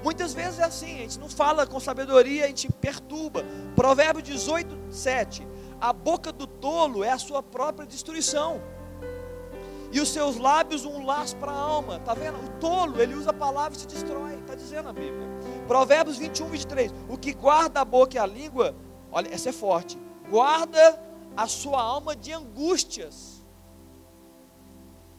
[0.03, 3.43] Muitas vezes é assim, a gente não fala com sabedoria, a gente perturba.
[3.75, 5.47] Provérbio 18, 7.
[5.79, 8.61] A boca do tolo é a sua própria destruição.
[9.91, 11.97] E os seus lábios um laço para a alma.
[11.97, 12.37] Está vendo?
[12.37, 14.35] O tolo, ele usa a palavra e se destrói.
[14.35, 15.27] Está dizendo a Bíblia.
[15.67, 16.93] Provérbios 21, 23.
[17.09, 18.75] O que guarda a boca e a língua,
[19.11, 19.97] olha, essa é forte.
[20.29, 21.01] Guarda
[21.35, 23.43] a sua alma de angústias.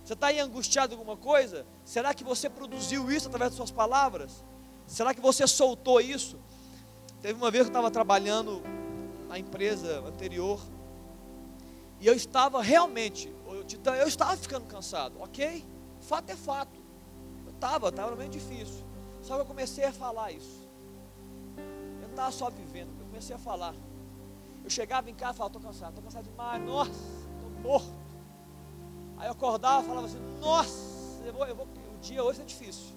[0.04, 1.66] Você está aí angustiado com alguma coisa?
[1.84, 4.44] Será que você produziu isso através das suas palavras?
[4.86, 6.38] Será que você soltou isso?
[7.20, 8.62] Teve uma vez que eu estava trabalhando
[9.28, 10.60] na empresa anterior
[12.00, 15.64] e eu estava realmente, eu estava ficando cansado, ok?
[16.00, 16.78] Fato é fato.
[17.46, 18.84] Eu estava, estava meio difícil.
[19.22, 20.68] Só que eu comecei a falar isso.
[21.56, 23.74] Eu não estava só vivendo, eu comecei a falar.
[24.62, 27.94] Eu chegava em casa e falava, estou cansado, estou cansado demais, nossa, estou morto.
[29.16, 32.44] Aí eu acordava e falava assim, nossa, eu vou, eu vou, o dia hoje é
[32.44, 32.94] difícil.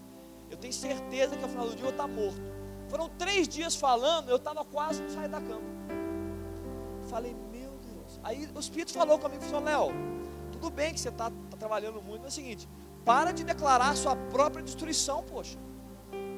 [0.50, 2.42] Eu tenho certeza que ao final do dia eu vou estar morto.
[2.90, 5.99] Foram três dias falando, eu estava quase não sair da cama.
[7.10, 8.20] Falei, meu Deus.
[8.24, 9.92] Aí o Espírito falou comigo, falou, Léo,
[10.52, 12.70] tudo bem que você está tá trabalhando muito, mas é o seguinte,
[13.04, 15.58] para de declarar sua própria destruição, poxa.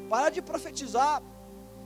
[0.10, 1.22] Para de profetizar.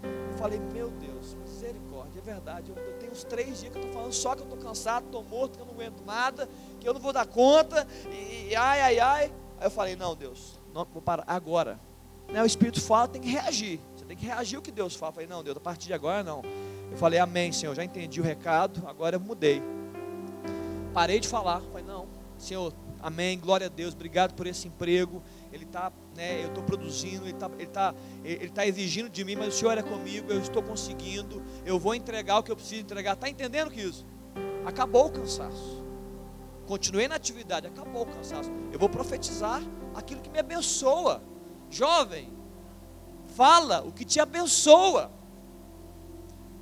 [0.04, 2.72] Eu falei, meu Deus, misericórdia, é verdade.
[2.72, 5.06] Eu, eu tenho uns três dias que eu estou falando só que eu estou cansado,
[5.06, 6.48] estou morto, que eu não aguento nada,
[6.80, 9.34] que eu não vou dar conta, e, e ai, ai, ai.
[9.58, 11.80] Aí eu falei, não, Deus, não, vou parar agora.
[12.28, 13.80] Né, o Espírito fala, tem que reagir.
[14.06, 15.10] Você tem que reagir o que Deus fala.
[15.10, 16.44] Eu falei, não, Deus, a partir de agora não.
[16.92, 19.64] Eu falei, amém, Senhor, já entendi o recado, agora eu mudei.
[20.94, 21.60] Parei de falar.
[21.72, 25.24] Falei, não, Senhor, amém, glória a Deus, obrigado por esse emprego.
[25.52, 29.36] Ele está, né, eu estou produzindo, ele está ele tá, ele tá exigindo de mim,
[29.36, 32.82] mas o Senhor é comigo, eu estou conseguindo, eu vou entregar o que eu preciso
[32.82, 33.14] entregar.
[33.14, 34.06] Está entendendo que isso?
[34.64, 35.84] Acabou o cansaço.
[36.68, 38.52] Continuei na atividade, acabou o cansaço.
[38.72, 39.64] Eu vou profetizar
[39.96, 41.24] aquilo que me abençoa.
[41.72, 42.32] Jovem,
[43.36, 45.12] fala o que te abençoa.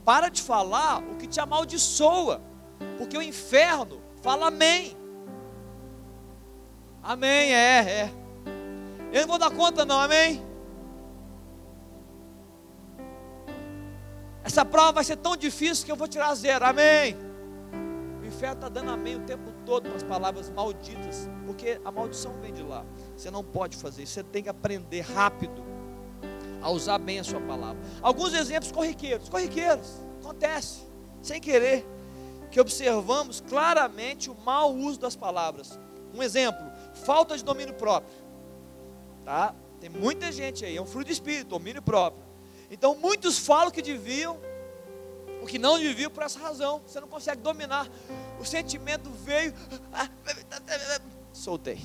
[0.04, 2.42] Para de falar o que te amaldiçoa.
[2.98, 4.98] Porque o inferno fala amém.
[7.02, 8.14] Amém, é, é.
[9.12, 10.44] Eu não vou dar conta, não, amém?
[14.44, 17.16] Essa prova vai ser tão difícil que eu vou tirar zero, amém?
[18.22, 22.34] O inferno está dando amém o tempo todo com as palavras malditas, porque a maldição
[22.42, 22.86] vem de lá.
[23.16, 25.73] Você não pode fazer isso, você tem que aprender rápido
[26.64, 27.80] a usar bem a sua palavra.
[28.02, 30.80] Alguns exemplos corriqueiros, corriqueiros, acontece,
[31.22, 31.86] sem querer,
[32.50, 35.78] que observamos claramente o mau uso das palavras.
[36.14, 36.64] Um exemplo,
[37.06, 38.16] falta de domínio próprio.
[39.26, 39.54] Tá?
[39.80, 42.24] Tem muita gente aí, é um fruto de espírito, domínio próprio.
[42.72, 44.40] Então muitos falam que deviam,
[45.42, 46.82] o que não deviam por essa razão.
[46.88, 47.90] Você não consegue dominar.
[48.40, 49.54] O sentimento veio.
[51.34, 51.80] Soltei.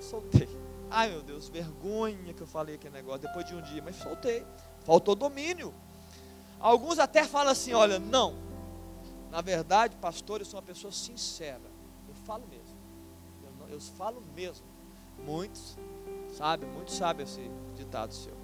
[0.00, 0.48] Soltei.
[0.90, 4.44] Ai meu Deus, vergonha que eu falei aquele negócio depois de um dia, mas soltei.
[4.84, 5.74] Faltou domínio.
[6.60, 8.34] Alguns até falam assim: olha, não.
[9.30, 11.60] Na verdade, pastor, eu sou uma pessoa sincera.
[12.08, 12.76] Eu falo mesmo.
[13.42, 14.64] Eu, não, eu falo mesmo.
[15.24, 15.76] Muitos,
[16.36, 16.64] sabe?
[16.66, 18.36] Muitos sabem esse ditado seu.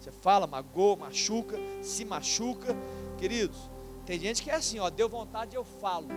[0.00, 2.76] Você fala, magoa, machuca, se machuca.
[3.16, 3.70] Queridos,
[4.04, 6.08] tem gente que é assim, ó, deu vontade, eu falo.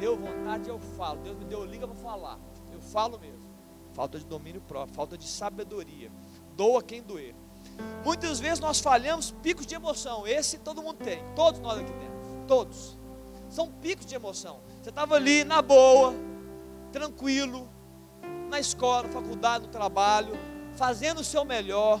[0.00, 1.20] Deu vontade, eu falo.
[1.20, 2.38] Deus me deu liga para falar.
[2.72, 3.39] Eu falo mesmo
[3.92, 6.10] falta de domínio próprio, falta de sabedoria.
[6.56, 7.34] Doa quem doer.
[8.04, 10.26] Muitas vezes nós falhamos picos de emoção.
[10.26, 12.98] Esse todo mundo tem, todos nós aqui temos, todos.
[13.48, 14.60] São picos de emoção.
[14.80, 16.14] Você estava ali na boa,
[16.92, 17.68] tranquilo,
[18.48, 20.32] na escola, na faculdade, no trabalho,
[20.76, 22.00] fazendo o seu melhor.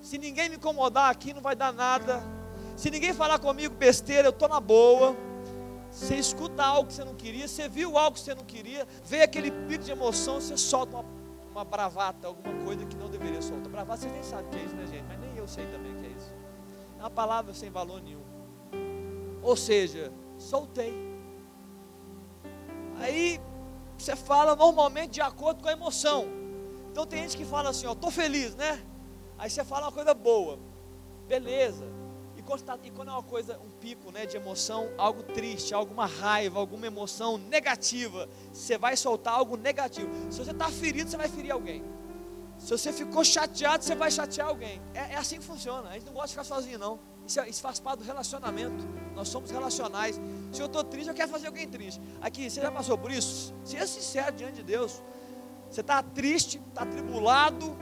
[0.00, 2.22] Se ninguém me incomodar aqui, não vai dar nada.
[2.76, 5.16] Se ninguém falar comigo besteira, eu estou na boa.
[5.90, 9.22] Você escuta algo que você não queria, você viu algo que você não queria, vê
[9.22, 11.04] aquele pico de emoção, você solta uma
[11.52, 13.70] uma bravata, alguma coisa que não deveria soltar.
[13.70, 15.04] Bravata vocês nem sabem o que é isso, né, gente?
[15.06, 16.34] Mas nem eu sei também o que é isso.
[16.98, 18.22] É uma palavra sem valor nenhum.
[19.42, 20.94] Ou seja, soltei.
[22.98, 23.40] Aí
[23.98, 26.26] você fala normalmente de acordo com a emoção.
[26.90, 28.82] Então tem gente que fala assim, ó, tô feliz, né?
[29.38, 30.58] Aí você fala uma coisa boa.
[31.26, 31.84] Beleza.
[32.82, 36.86] E quando é uma coisa, um pico né, de emoção, algo triste, alguma raiva, alguma
[36.86, 40.10] emoção negativa, você vai soltar algo negativo.
[40.30, 41.82] Se você está ferido, você vai ferir alguém.
[42.58, 44.80] Se você ficou chateado, você vai chatear alguém.
[44.94, 45.88] É, é assim que funciona.
[45.88, 47.00] A gente não gosta de ficar sozinho, não.
[47.26, 48.86] Isso, é, isso, faz parte do relacionamento.
[49.14, 50.20] Nós somos relacionais.
[50.52, 52.00] Se eu estou triste, eu quero fazer alguém triste.
[52.20, 53.54] Aqui, você já passou por isso?
[53.64, 55.02] Seja sincero diante de Deus.
[55.70, 57.76] Você está triste, está tribulado.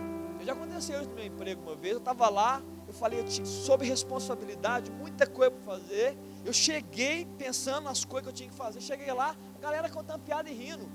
[0.45, 1.95] Já aconteceu isso no meu emprego uma vez.
[1.95, 6.19] Eu estava lá, eu falei, eu tinha, sob responsabilidade, muita coisa para fazer.
[6.45, 8.81] Eu cheguei pensando nas coisas que eu tinha que fazer.
[8.81, 10.89] Cheguei lá, a galera contando piada e rindo.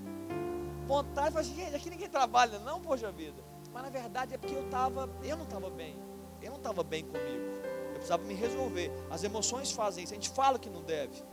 [0.86, 3.42] Vontade, falei gente, aqui ninguém trabalha, não, poxa vida.
[3.74, 5.98] Mas na verdade é porque eu estava, eu não estava bem.
[6.42, 7.44] Eu não estava bem comigo.
[7.88, 8.92] Eu precisava me resolver.
[9.10, 10.14] As emoções fazem isso.
[10.14, 11.24] A gente fala que não deve.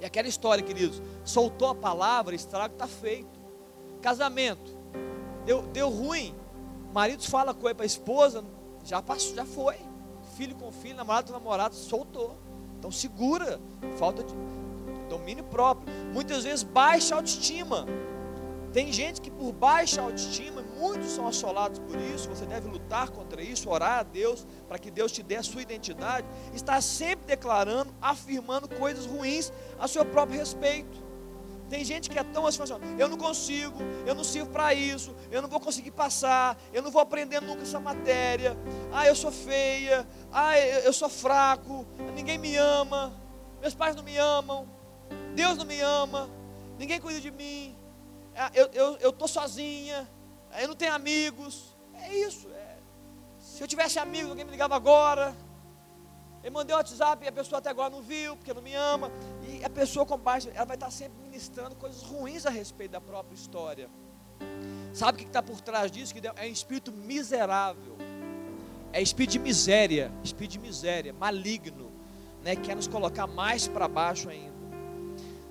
[0.00, 3.38] E aquela história, queridos, soltou a palavra, estrago está feito.
[4.00, 4.76] Casamento,
[5.44, 6.34] deu, deu ruim.
[6.92, 8.42] Maridos fala coisa para a esposa,
[8.84, 9.76] já passou, já foi.
[10.36, 12.36] Filho com filho, namorado com namorado, soltou.
[12.78, 13.60] Então segura,
[13.96, 14.34] falta de
[15.08, 15.92] domínio próprio.
[16.12, 17.86] Muitas vezes baixa autoestima.
[18.72, 23.40] Tem gente que por baixa autoestima, muitos são assolados por isso, você deve lutar contra
[23.40, 27.94] isso, orar a Deus para que Deus te dê a sua identidade, está sempre declarando,
[28.02, 31.03] afirmando coisas ruins a seu próprio respeito.
[31.74, 32.60] Tem gente que é tão assim,
[32.96, 36.88] eu não consigo, eu não sirvo para isso, eu não vou conseguir passar, eu não
[36.88, 38.56] vou aprender nunca essa matéria,
[38.92, 43.12] ah, eu sou feia, ah, eu sou fraco, ninguém me ama,
[43.60, 44.68] meus pais não me amam,
[45.34, 46.30] Deus não me ama,
[46.78, 47.76] ninguém cuida de mim,
[48.36, 50.08] ah, eu estou sozinha,
[50.60, 51.76] eu não tenho amigos.
[51.92, 52.48] É isso.
[52.50, 52.76] É.
[53.36, 55.36] Se eu tivesse amigos, alguém me ligava agora.
[56.44, 59.10] Eu mandei um WhatsApp e a pessoa até agora não viu, porque não me ama.
[59.48, 63.00] E a pessoa com baixa, ela vai estar sempre ministrando coisas ruins a respeito da
[63.00, 63.88] própria história.
[64.92, 66.14] Sabe o que está por trás disso?
[66.14, 67.96] Que é um espírito miserável.
[68.92, 71.90] É espírito de miséria, espírito de miséria, maligno,
[72.42, 72.54] né?
[72.54, 74.54] Quer nos colocar mais para baixo ainda.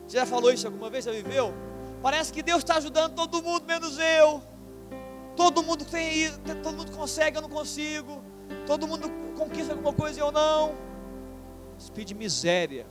[0.07, 1.05] Você já falou isso alguma vez?
[1.05, 1.53] Já viveu?
[2.01, 4.41] Parece que Deus está ajudando todo mundo, menos eu.
[5.35, 6.31] Todo mundo tem,
[6.61, 8.23] todo mundo consegue, eu não consigo.
[8.65, 10.75] Todo mundo conquista alguma coisa e eu não.
[11.77, 12.85] Espírito de miséria,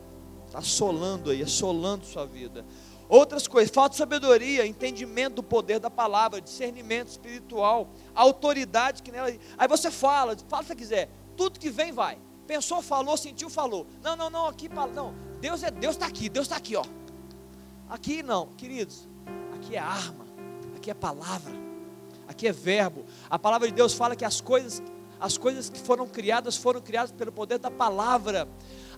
[0.52, 2.64] está assolando aí, assolando sua vida.
[3.08, 9.32] Outras coisas, falta de sabedoria, entendimento do poder da palavra, discernimento espiritual, autoridade que nela.
[9.56, 12.18] Aí você fala, fala se quiser, tudo que vem vai.
[12.46, 13.86] Pensou, falou, sentiu, falou.
[14.02, 15.14] Não, não, não, aqui, não.
[15.40, 16.84] Deus é Deus está aqui, Deus está aqui, ó.
[17.88, 19.08] Aqui não, queridos,
[19.54, 20.26] aqui é arma,
[20.74, 21.52] aqui é palavra,
[22.26, 23.04] aqui é verbo.
[23.28, 24.82] A palavra de Deus fala que as coisas,
[25.22, 28.48] as coisas que foram criadas foram criadas pelo poder da palavra.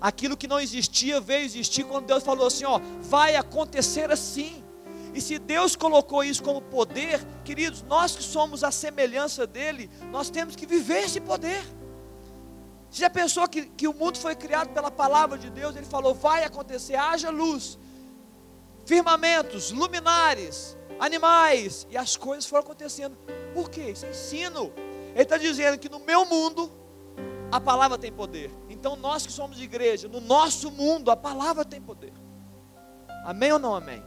[0.00, 4.64] Aquilo que não existia veio existir quando Deus falou assim: ó, vai acontecer assim.
[5.12, 10.30] E se Deus colocou isso como poder, queridos, nós que somos a semelhança dele, nós
[10.30, 11.62] temos que viver esse poder.
[12.90, 15.76] Você já pensou que, que o mundo foi criado pela palavra de Deus?
[15.76, 17.78] Ele falou: vai acontecer, haja luz
[18.86, 23.16] firmamentos, luminares, animais, e as coisas foram acontecendo.
[23.52, 23.90] Por quê?
[23.90, 24.72] Isso é ensino.
[25.14, 26.70] Ele está dizendo que no meu mundo
[27.50, 28.50] a palavra tem poder.
[28.68, 32.12] Então nós que somos igreja, no nosso mundo a palavra tem poder.
[33.24, 34.02] Amém ou não amém?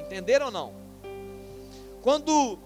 [0.00, 0.74] Entenderam ou não?
[2.02, 2.58] Quando,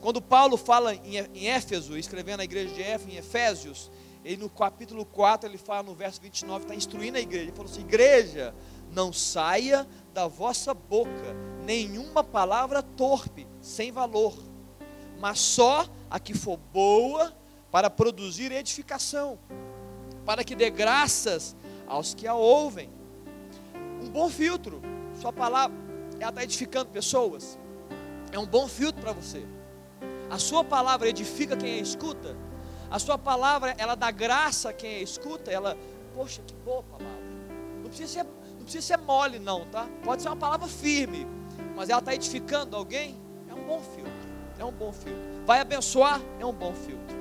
[0.00, 3.90] quando Paulo fala em, Éfeso, escrevendo a igreja de Éfeso, em Efésios,
[4.24, 7.44] ele no capítulo 4, ele fala no verso 29, está instruindo a igreja.
[7.44, 8.54] Ele falou assim: igreja,
[8.90, 14.34] não saia da vossa boca nenhuma palavra torpe, sem valor,
[15.18, 17.32] mas só a que for boa
[17.70, 19.38] para produzir edificação,
[20.26, 21.56] para que dê graças
[21.86, 22.90] aos que a ouvem.
[24.02, 24.82] Um bom filtro,
[25.18, 25.74] sua palavra,
[26.20, 27.58] ela está edificando pessoas,
[28.30, 29.42] é um bom filtro para você.
[30.28, 32.36] A sua palavra edifica quem a escuta,
[32.90, 35.78] a sua palavra, ela dá graça a quem a escuta, ela,
[36.14, 37.22] poxa, que boa palavra.
[37.82, 39.88] Não precisa ser não precisa ser mole, não, tá?
[40.04, 41.26] Pode ser uma palavra firme,
[41.74, 44.12] mas ela está edificando alguém, é um bom filtro.
[44.58, 45.31] É um bom filtro.
[45.44, 47.16] Vai abençoar, é um bom filtro.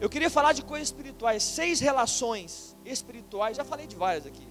[0.00, 4.46] Eu queria falar de coisas espirituais, seis relações espirituais, já falei de várias aqui.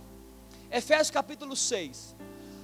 [0.72, 2.16] Efésios capítulo 6.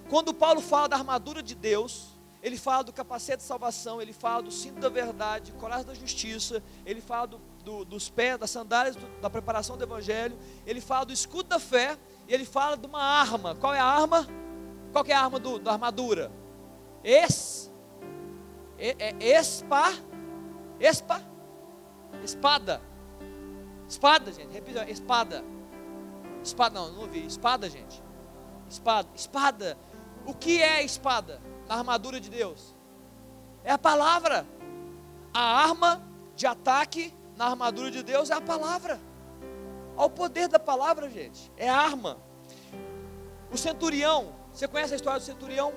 [0.09, 4.43] Quando Paulo fala da armadura de Deus, ele fala do capacete de salvação, ele fala
[4.43, 8.95] do cinto da verdade, colar da justiça, ele fala do, do, dos pés, das sandálias,
[8.95, 11.97] do, da preparação do evangelho, ele fala do escudo da fé
[12.27, 13.53] e ele fala de uma arma.
[13.55, 14.25] Qual é a arma?
[14.93, 16.31] Qual é a arma do, da armadura?
[17.03, 17.66] Es,
[18.77, 19.93] é, é, espa,
[20.79, 21.21] espa,
[22.23, 22.81] espada.
[23.87, 24.51] Espada, gente.
[24.51, 25.43] Repita, espada.
[26.43, 27.25] Espada, não, não ouvi.
[27.25, 28.03] Espada, gente.
[28.69, 29.77] Espada, espada.
[30.25, 32.75] O que é espada na armadura de Deus?
[33.63, 34.45] É a palavra.
[35.33, 36.01] A arma
[36.35, 38.99] de ataque na armadura de Deus é a palavra
[39.97, 41.51] ao poder da palavra, gente.
[41.57, 42.19] É arma.
[43.51, 45.73] O centurião, você conhece a história do centurião?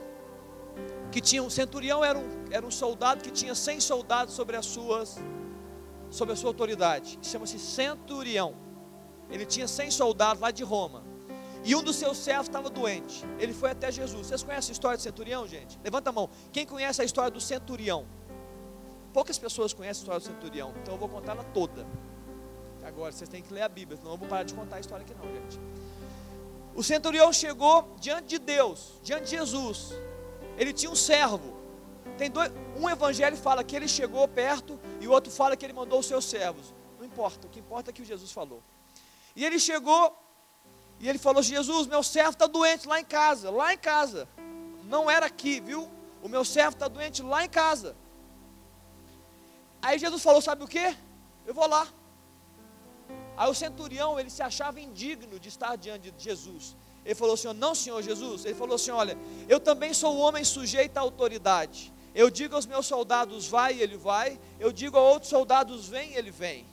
[1.11, 4.67] Que tinha um centurião era um, era um soldado que tinha 100 soldados sobre as
[4.67, 5.19] suas
[6.11, 7.19] sobre a sua autoridade.
[7.23, 8.55] Chama-se centurião.
[9.31, 11.05] Ele tinha 100 soldados lá de Roma.
[11.63, 13.25] E um dos seus servos estava doente.
[13.39, 14.27] Ele foi até Jesus.
[14.27, 15.79] Vocês conhecem a história do centurião, gente?
[15.85, 16.29] Levanta a mão.
[16.53, 18.07] Quem conhece a história do centurião?
[19.13, 21.87] Poucas pessoas conhecem a história do centurião, então eu vou contar ela toda.
[22.83, 25.05] Agora vocês têm que ler a Bíblia, senão eu vou parar de contar a história
[25.05, 25.61] aqui não, gente.
[26.75, 29.93] O centurião chegou diante de Deus, diante de Jesus.
[30.61, 31.57] Ele tinha um servo.
[32.19, 35.73] Tem dois, um evangelho fala que ele chegou perto e o outro fala que ele
[35.73, 36.75] mandou os seus servos.
[36.99, 38.63] Não importa, o que importa é que Jesus falou.
[39.35, 40.15] E ele chegou
[41.01, 44.29] e ele falou: Jesus, meu servo está doente lá em casa, lá em casa.
[44.85, 45.91] Não era aqui, viu?
[46.23, 47.97] O meu servo está doente lá em casa.
[49.81, 50.95] Aí Jesus falou: Sabe o que?
[51.47, 51.89] Eu vou lá.
[53.35, 56.77] Aí o centurião, ele se achava indigno de estar diante de Jesus.
[57.05, 58.45] Ele falou assim: Não, Senhor Jesus.
[58.45, 59.17] Ele falou assim: Olha,
[59.49, 61.93] eu também sou um homem sujeito à autoridade.
[62.15, 64.39] Eu digo aos meus soldados, vai, ele vai.
[64.59, 66.67] Eu digo a outros soldados, vem, ele vem.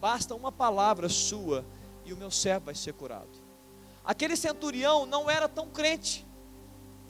[0.00, 1.64] Basta uma palavra sua
[2.04, 3.30] e o meu servo vai ser curado.
[4.04, 6.26] Aquele centurião não era tão crente.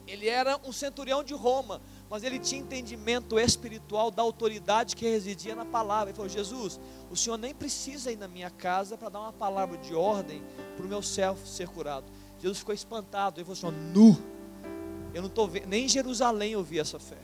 [0.07, 5.55] Ele era um centurião de Roma, mas ele tinha entendimento espiritual da autoridade que residia
[5.55, 6.11] na palavra.
[6.11, 9.79] Ele falou: Jesus, o senhor nem precisa ir na minha casa para dar uma palavra
[9.79, 10.43] de ordem
[10.77, 12.11] para o meu servo ser curado.
[12.41, 13.41] Jesus ficou espantado.
[13.41, 14.19] Ele falou assim: nu,
[15.15, 17.19] eu não estou vendo, nem em Jerusalém eu vi essa fé.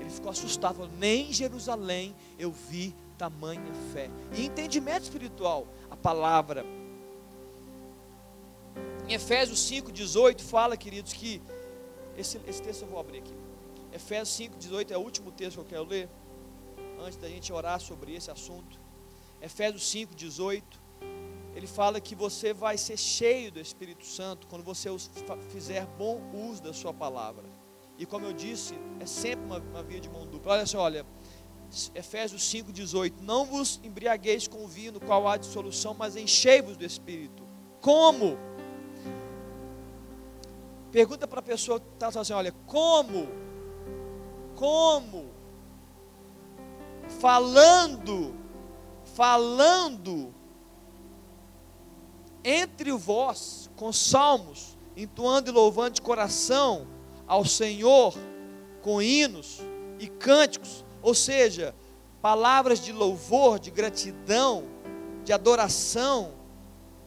[0.00, 3.62] Ele ficou assustado, falou, nem em Jerusalém eu vi tamanha
[3.92, 4.10] fé.
[4.32, 6.64] E entendimento espiritual, a palavra.
[9.08, 11.40] Em Efésios 5,18 fala, queridos, que
[12.16, 13.34] esse, esse texto eu vou abrir aqui.
[13.92, 16.08] Efésios 5,18 é o último texto que eu quero ler,
[17.00, 18.78] antes da gente orar sobre esse assunto.
[19.40, 20.62] Efésios 5,18,
[21.54, 24.88] ele fala que você vai ser cheio do Espírito Santo quando você
[25.50, 27.44] fizer bom uso da sua palavra.
[27.96, 30.54] E como eu disse, é sempre uma, uma via de mão dupla.
[30.54, 31.06] Olha só, olha,
[31.94, 36.84] Efésios 5,18: Não vos embriagueis com o vinho no qual há dissolução, mas enchei-vos do
[36.84, 37.46] Espírito.
[37.80, 38.36] Como?
[40.90, 43.44] Pergunta para a pessoa que está assim: olha, como
[44.54, 45.32] como?
[47.20, 48.34] Falando,
[49.14, 50.34] falando
[52.44, 56.86] entre vós com salmos, entoando e louvando de coração
[57.26, 58.14] ao Senhor
[58.82, 59.60] com hinos
[59.98, 61.74] e cânticos, ou seja,
[62.20, 64.64] palavras de louvor, de gratidão,
[65.24, 66.32] de adoração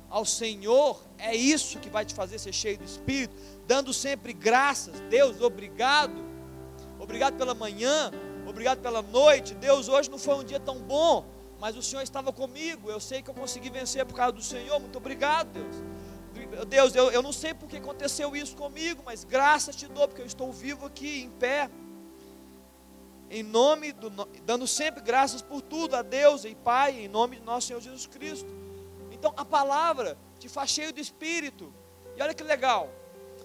[0.10, 3.36] ao Senhor, é isso que vai te fazer ser cheio do Espírito,
[3.68, 6.26] dando sempre graças, Deus, obrigado.
[7.00, 8.12] Obrigado pela manhã,
[8.48, 9.54] obrigado pela noite.
[9.54, 11.26] Deus, hoje não foi um dia tão bom,
[11.60, 12.90] mas o Senhor estava comigo.
[12.90, 14.80] Eu sei que eu consegui vencer por causa do Senhor.
[14.80, 15.76] Muito obrigado, Deus.
[16.68, 20.26] Deus, eu, eu não sei porque aconteceu isso comigo, mas graças te dou, porque eu
[20.26, 21.70] estou vivo aqui, em pé.
[23.30, 24.10] Em nome do,
[24.46, 28.06] dando sempre graças por tudo a Deus e Pai, em nome de nosso Senhor Jesus
[28.06, 28.50] Cristo.
[29.12, 31.74] Então a palavra te faz cheio de espírito.
[32.16, 32.90] E olha que legal.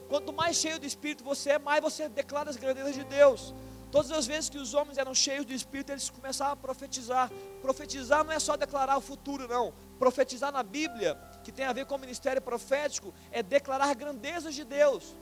[0.08, 3.54] Quanto mais cheio do Espírito você é, mais você declara as grandezas de Deus.
[3.92, 7.30] Todas as vezes que os homens eram cheios do Espírito, eles começavam a profetizar.
[7.60, 9.74] Profetizar não é só declarar o futuro, não.
[9.98, 11.14] Profetizar na Bíblia,
[11.44, 15.14] que tem a ver com o ministério profético, é declarar grandezas de Deus.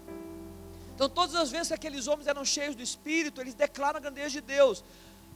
[0.94, 4.30] Então, todas as vezes que aqueles homens eram cheios do Espírito, eles declaram a grandeza
[4.30, 4.84] de Deus.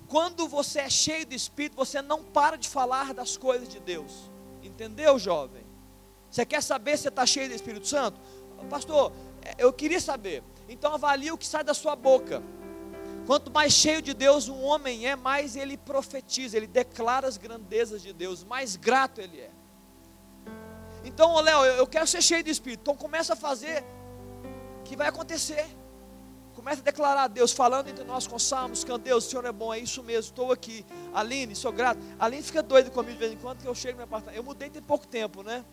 [0.07, 4.31] Quando você é cheio do Espírito, você não para de falar das coisas de Deus.
[4.63, 5.67] Entendeu, jovem?
[6.31, 8.21] Você quer saber se está cheio do Espírito Santo?
[8.71, 9.13] Pastor,
[9.59, 10.45] eu queria saber.
[10.69, 12.41] Então avalie o que sai da sua boca.
[13.27, 18.03] Quanto mais cheio de Deus um homem é, mais ele profetiza, ele declara as grandezas
[18.03, 19.51] de Deus, mais grato ele é.
[21.05, 22.81] Então, Léo, eu quero ser cheio de Espírito.
[22.81, 23.85] Então começa a fazer
[24.85, 25.67] que vai acontecer.
[26.55, 29.53] Começa a declarar a Deus, falando entre nós com salmos, que Deus, o Senhor é
[29.53, 30.87] bom, é isso mesmo, estou aqui.
[31.13, 32.01] Aline, sou grato.
[32.19, 34.37] Aline fica doida comigo de vez em quando que eu chego no meu apartamento.
[34.37, 35.65] Eu mudei tem pouco tempo, né?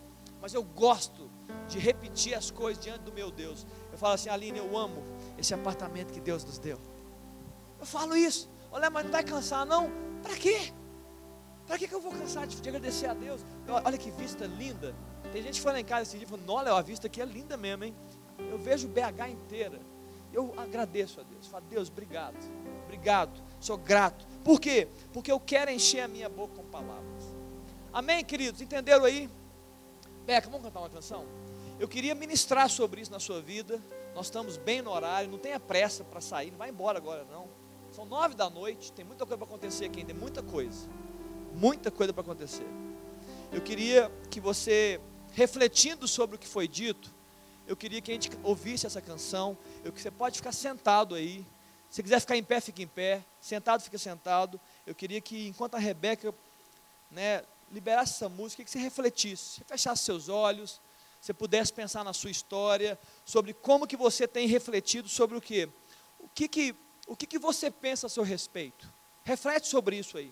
[0.42, 1.30] Mas eu gosto
[1.68, 3.66] de repetir as coisas diante do meu Deus.
[3.92, 5.04] Eu falo assim, Aline, eu amo
[5.38, 6.80] esse apartamento que Deus nos deu.
[7.82, 8.48] Eu falo isso.
[8.72, 9.92] Olha, mas não vai cansar, não?
[10.22, 10.72] Para quê?
[11.66, 13.44] Para que, que eu vou cansar de, de agradecer a Deus?
[13.68, 14.96] Olha que vista linda.
[15.34, 17.22] Tem gente que foi lá em casa esse dia e falou, olha, a vista aqui
[17.22, 17.96] é linda mesmo, hein?
[18.38, 19.82] Eu vejo BH inteira.
[20.32, 21.48] Eu agradeço a Deus.
[21.48, 22.38] Falo, Deus, obrigado.
[22.86, 23.42] Obrigado.
[23.60, 24.28] Sou grato.
[24.44, 24.88] Por quê?
[25.12, 27.24] Porque eu quero encher a minha boca com palavras.
[27.92, 28.62] Amém, queridos?
[28.62, 29.30] Entenderam aí?
[30.26, 31.26] Beca, vamos cantar uma canção?
[31.80, 33.82] Eu queria ministrar sobre isso na sua vida.
[34.14, 37.61] Nós estamos bem no horário, não tenha pressa para sair, não vai embora agora não.
[37.92, 40.88] São nove da noite, tem muita coisa para acontecer aqui, tem muita coisa.
[41.54, 42.66] Muita coisa para acontecer.
[43.52, 45.02] Eu queria que você,
[45.34, 47.14] refletindo sobre o que foi dito,
[47.68, 49.58] eu queria que a gente ouvisse essa canção.
[49.84, 51.46] Eu, você pode ficar sentado aí.
[51.90, 53.24] Se quiser ficar em pé, fica em pé.
[53.42, 54.60] Sentado, fica sentado.
[54.88, 56.34] Eu queria que, enquanto a Rebeca
[57.10, 60.80] né, liberasse essa música, que você refletisse, você fechasse seus olhos,
[61.20, 65.68] você pudesse pensar na sua história, sobre como que você tem refletido sobre o quê?
[66.20, 66.76] O que que,
[67.12, 68.88] o que, que você pensa a seu respeito?
[69.26, 70.30] Reflete sobre isso aí.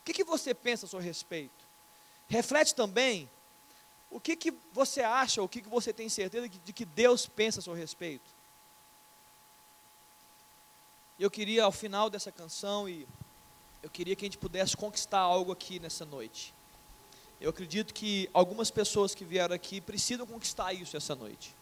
[0.00, 1.64] O que, que você pensa a seu respeito?
[2.28, 3.30] Reflete também
[4.10, 7.60] o que, que você acha, o que, que você tem certeza de que Deus pensa
[7.60, 8.28] a seu respeito?
[11.20, 13.06] Eu queria, ao final dessa canção, e
[13.80, 16.52] eu queria que a gente pudesse conquistar algo aqui nessa noite.
[17.40, 21.54] Eu acredito que algumas pessoas que vieram aqui precisam conquistar isso essa noite.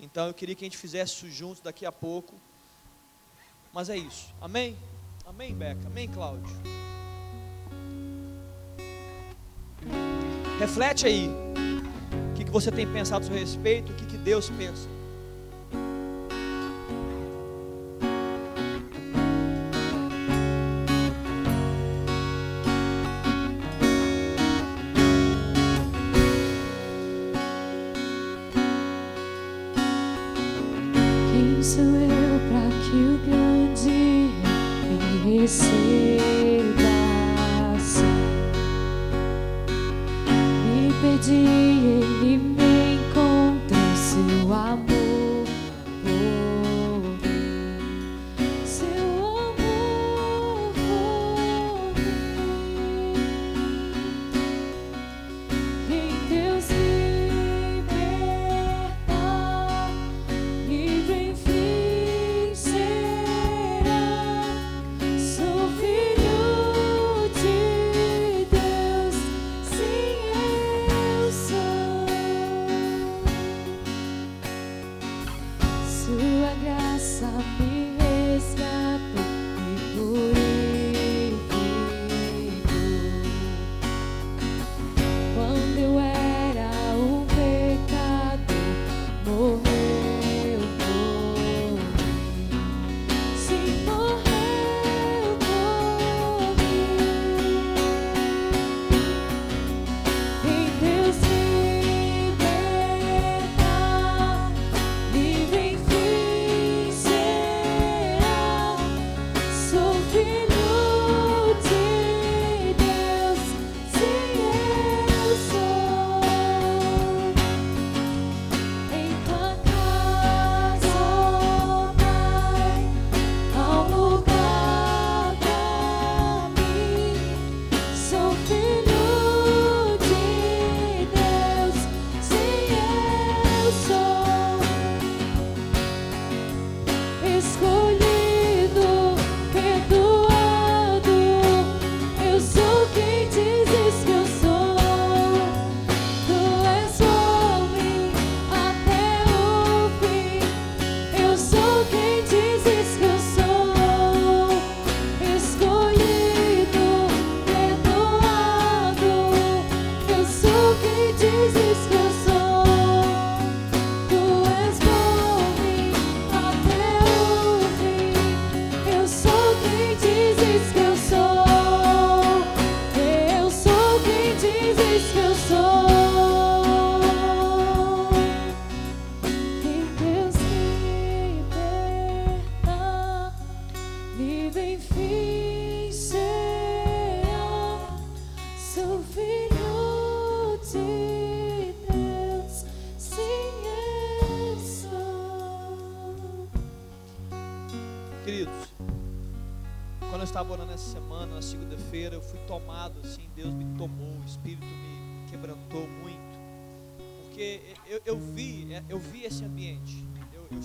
[0.00, 2.34] Então eu queria que a gente fizesse isso juntos daqui a pouco.
[3.74, 4.32] Mas é isso.
[4.40, 4.76] Amém?
[5.26, 5.88] Amém, Beca?
[5.88, 6.44] Amém, Cláudio?
[10.60, 11.28] Reflete aí
[12.36, 14.88] que, que você tem pensado a seu respeito, o que, que Deus pensa.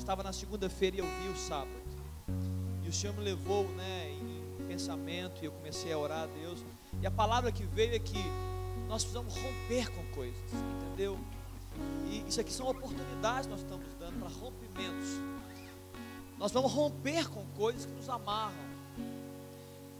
[0.10, 1.70] Estava na segunda-feira e eu vi o sábado.
[2.84, 6.66] E o Senhor me levou né, em pensamento e eu comecei a orar a Deus.
[7.00, 8.18] E a palavra que veio é que
[8.88, 11.20] nós precisamos romper com coisas, entendeu?
[12.08, 15.10] E isso aqui são oportunidades que nós estamos dando para rompimentos.
[16.40, 18.68] Nós vamos romper com coisas que nos amarram.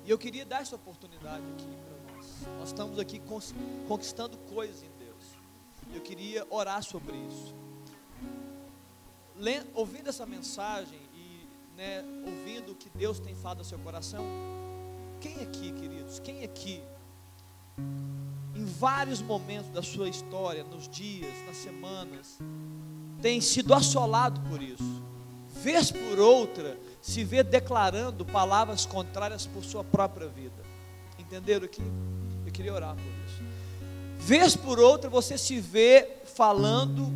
[0.06, 2.48] E eu queria dar essa oportunidade aqui para nós.
[2.58, 3.22] Nós estamos aqui
[3.88, 5.24] conquistando coisas em Deus.
[5.94, 7.59] Eu queria orar sobre isso.
[9.74, 14.26] Ouvindo essa mensagem e né, ouvindo o que Deus tem falado ao seu coração,
[15.22, 16.84] quem aqui, queridos, quem aqui,
[18.56, 22.38] em vários momentos da sua história, nos dias, nas semanas,
[23.22, 25.02] tem sido assolado por isso.
[25.64, 30.64] Vez por outra, se vê declarando palavras contrárias por sua própria vida.
[31.18, 31.84] Entenderam aqui?
[32.46, 33.44] Eu queria orar por isso.
[34.18, 37.12] Vez por outra, você se vê falando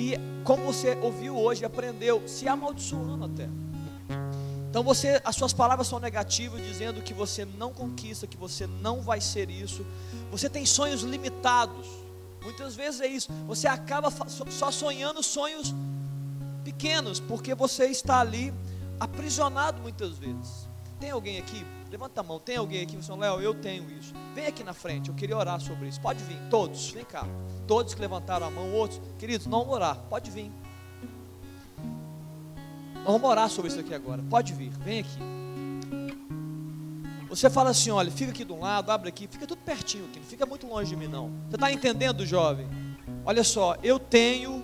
[0.00, 3.46] e, como você ouviu hoje, aprendeu, se amaldiçoando até.
[4.70, 9.02] Então você, as suas palavras são negativas, dizendo que você não conquista, que você não
[9.02, 9.84] vai ser isso.
[10.30, 11.86] Você tem sonhos limitados.
[12.42, 13.30] Muitas vezes é isso.
[13.46, 14.10] Você acaba
[14.48, 15.74] só sonhando sonhos
[16.64, 18.54] pequenos, porque você está ali
[18.98, 20.69] aprisionado muitas vezes.
[21.00, 21.64] Tem alguém aqui?
[21.90, 22.38] Levanta a mão.
[22.38, 22.96] Tem alguém aqui?
[22.96, 24.12] Você Léo, eu tenho isso.
[24.34, 25.08] Vem aqui na frente.
[25.08, 26.00] Eu queria orar sobre isso.
[26.00, 26.90] Pode vir, todos.
[26.90, 27.26] Vem cá.
[27.66, 29.96] Todos que levantaram a mão, outros, queridos, não orar.
[30.08, 30.52] Pode vir.
[33.04, 34.22] Vamos orar sobre isso aqui agora.
[34.28, 35.18] Pode vir, vem aqui.
[37.28, 40.18] Você fala assim: olha, fica aqui de um lado, abre aqui, fica tudo pertinho aqui,
[40.18, 41.30] não fica muito longe de mim, não.
[41.48, 42.68] Você está entendendo, jovem?
[43.24, 44.62] Olha só, eu tenho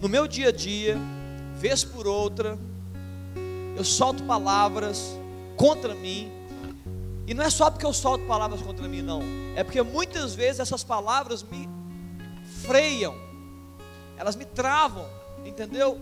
[0.00, 0.96] no meu dia a dia,
[1.54, 2.58] vez por outra,
[3.76, 5.16] eu solto palavras
[5.56, 6.30] contra mim.
[7.26, 9.22] E não é só porque eu solto palavras contra mim, não.
[9.54, 11.68] É porque muitas vezes essas palavras me
[12.62, 13.14] freiam,
[14.16, 15.06] elas me travam,
[15.44, 16.00] entendeu?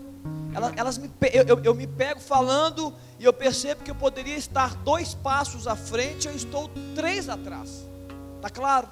[0.53, 4.35] Elas, elas me, eu, eu, eu me pego falando e eu percebo que eu poderia
[4.35, 7.87] estar dois passos à frente, eu estou três atrás.
[8.41, 8.87] Tá claro?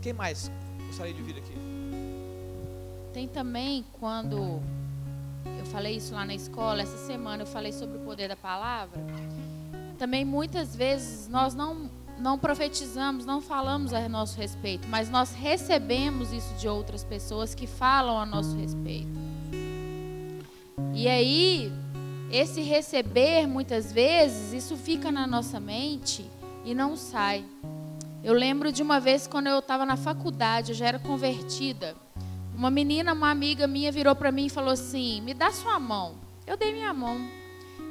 [0.00, 0.50] Quem mais
[0.86, 1.54] gostaria de vir aqui?
[3.12, 4.62] Tem também quando
[5.58, 9.00] eu falei isso lá na escola, essa semana eu falei sobre o poder da palavra.
[9.98, 16.32] Também muitas vezes nós não, não profetizamos, não falamos a nosso respeito, mas nós recebemos
[16.32, 19.12] isso de outras pessoas que falam a nosso respeito.
[20.92, 21.72] E aí,
[22.30, 26.28] esse receber, muitas vezes, isso fica na nossa mente
[26.64, 27.44] e não sai.
[28.22, 31.94] Eu lembro de uma vez quando eu estava na faculdade, eu já era convertida.
[32.56, 36.14] Uma menina, uma amiga minha, virou para mim e falou assim: Me dá sua mão.
[36.46, 37.43] Eu dei minha mão.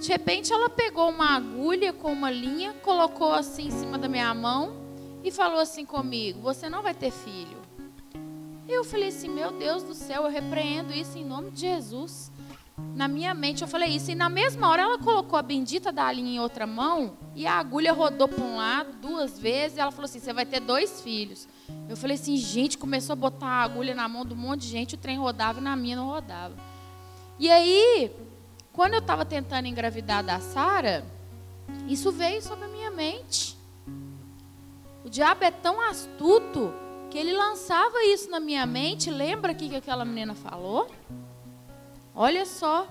[0.04, 4.34] De repente, ela pegou uma agulha com uma linha, colocou assim em cima da minha
[4.34, 4.76] mão
[5.24, 7.58] e falou assim comigo: Você não vai ter filho.
[8.68, 12.34] Eu falei assim: Meu Deus do céu, eu repreendo isso em nome de Jesus.
[12.94, 14.12] Na minha mente eu falei isso.
[14.12, 17.54] E na mesma hora ela colocou a bendita da linha em outra mão e a
[17.54, 19.78] agulha rodou para um lado duas vezes.
[19.78, 21.48] E ela falou assim: Você vai ter dois filhos.
[21.88, 24.68] Eu falei assim: Gente, começou a botar a agulha na mão de um monte de
[24.68, 24.96] gente.
[24.96, 26.58] O trem rodava e na minha não rodava.
[27.40, 28.12] E aí,
[28.74, 31.06] quando eu estava tentando engravidar da Sara,
[31.88, 33.56] isso veio sobre a minha mente.
[35.06, 36.74] O diabo é tão astuto
[37.12, 39.12] que ele lançava isso na minha mente.
[39.12, 40.90] Lembra o que que aquela menina falou?
[42.16, 42.88] Olha só.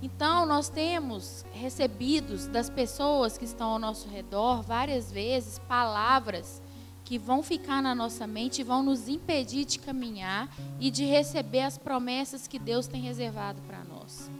[0.00, 6.62] Então, nós temos recebidos das pessoas que estão ao nosso redor várias vezes palavras
[7.04, 10.48] que vão ficar na nossa mente e vão nos impedir de caminhar
[10.78, 14.30] e de receber as promessas que Deus tem reservado para nós.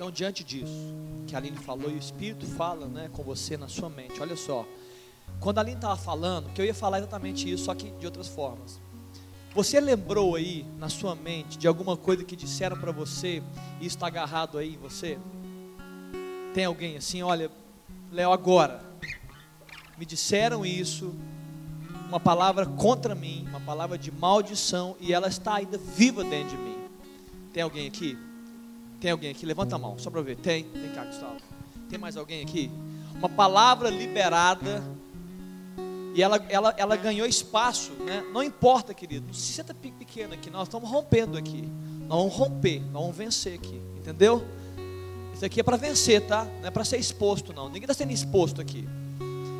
[0.00, 0.94] Então, diante disso,
[1.26, 4.34] que a Aline falou e o Espírito fala né, com você na sua mente, olha
[4.34, 4.64] só.
[5.38, 8.26] Quando a Aline estava falando, que eu ia falar exatamente isso, só que de outras
[8.26, 8.80] formas.
[9.54, 13.42] Você lembrou aí na sua mente de alguma coisa que disseram para você
[13.78, 15.18] e está agarrado aí em você?
[16.54, 17.50] Tem alguém assim, olha,
[18.10, 18.82] Léo, agora
[19.98, 21.14] me disseram isso,
[22.08, 26.62] uma palavra contra mim, uma palavra de maldição e ela está ainda viva dentro de
[26.62, 26.78] mim.
[27.52, 28.29] Tem alguém aqui?
[29.00, 29.46] Tem alguém aqui?
[29.46, 30.36] Levanta a mão, só para ver.
[30.36, 30.64] Tem?
[30.74, 31.36] Vem cá, Gustavo.
[31.88, 32.70] Tem mais alguém aqui?
[33.16, 34.82] Uma palavra liberada
[36.14, 38.22] e ela, ela, ela ganhou espaço, né?
[38.32, 39.32] Não importa, querido.
[39.34, 40.50] Se senta pe- pequeno aqui.
[40.50, 41.64] Nós estamos rompendo aqui.
[42.08, 43.80] Nós vamos romper, nós vamos vencer aqui.
[43.96, 44.44] Entendeu?
[45.34, 46.44] Isso aqui é para vencer, tá?
[46.60, 47.66] Não é para ser exposto, não.
[47.66, 48.86] Ninguém está sendo exposto aqui.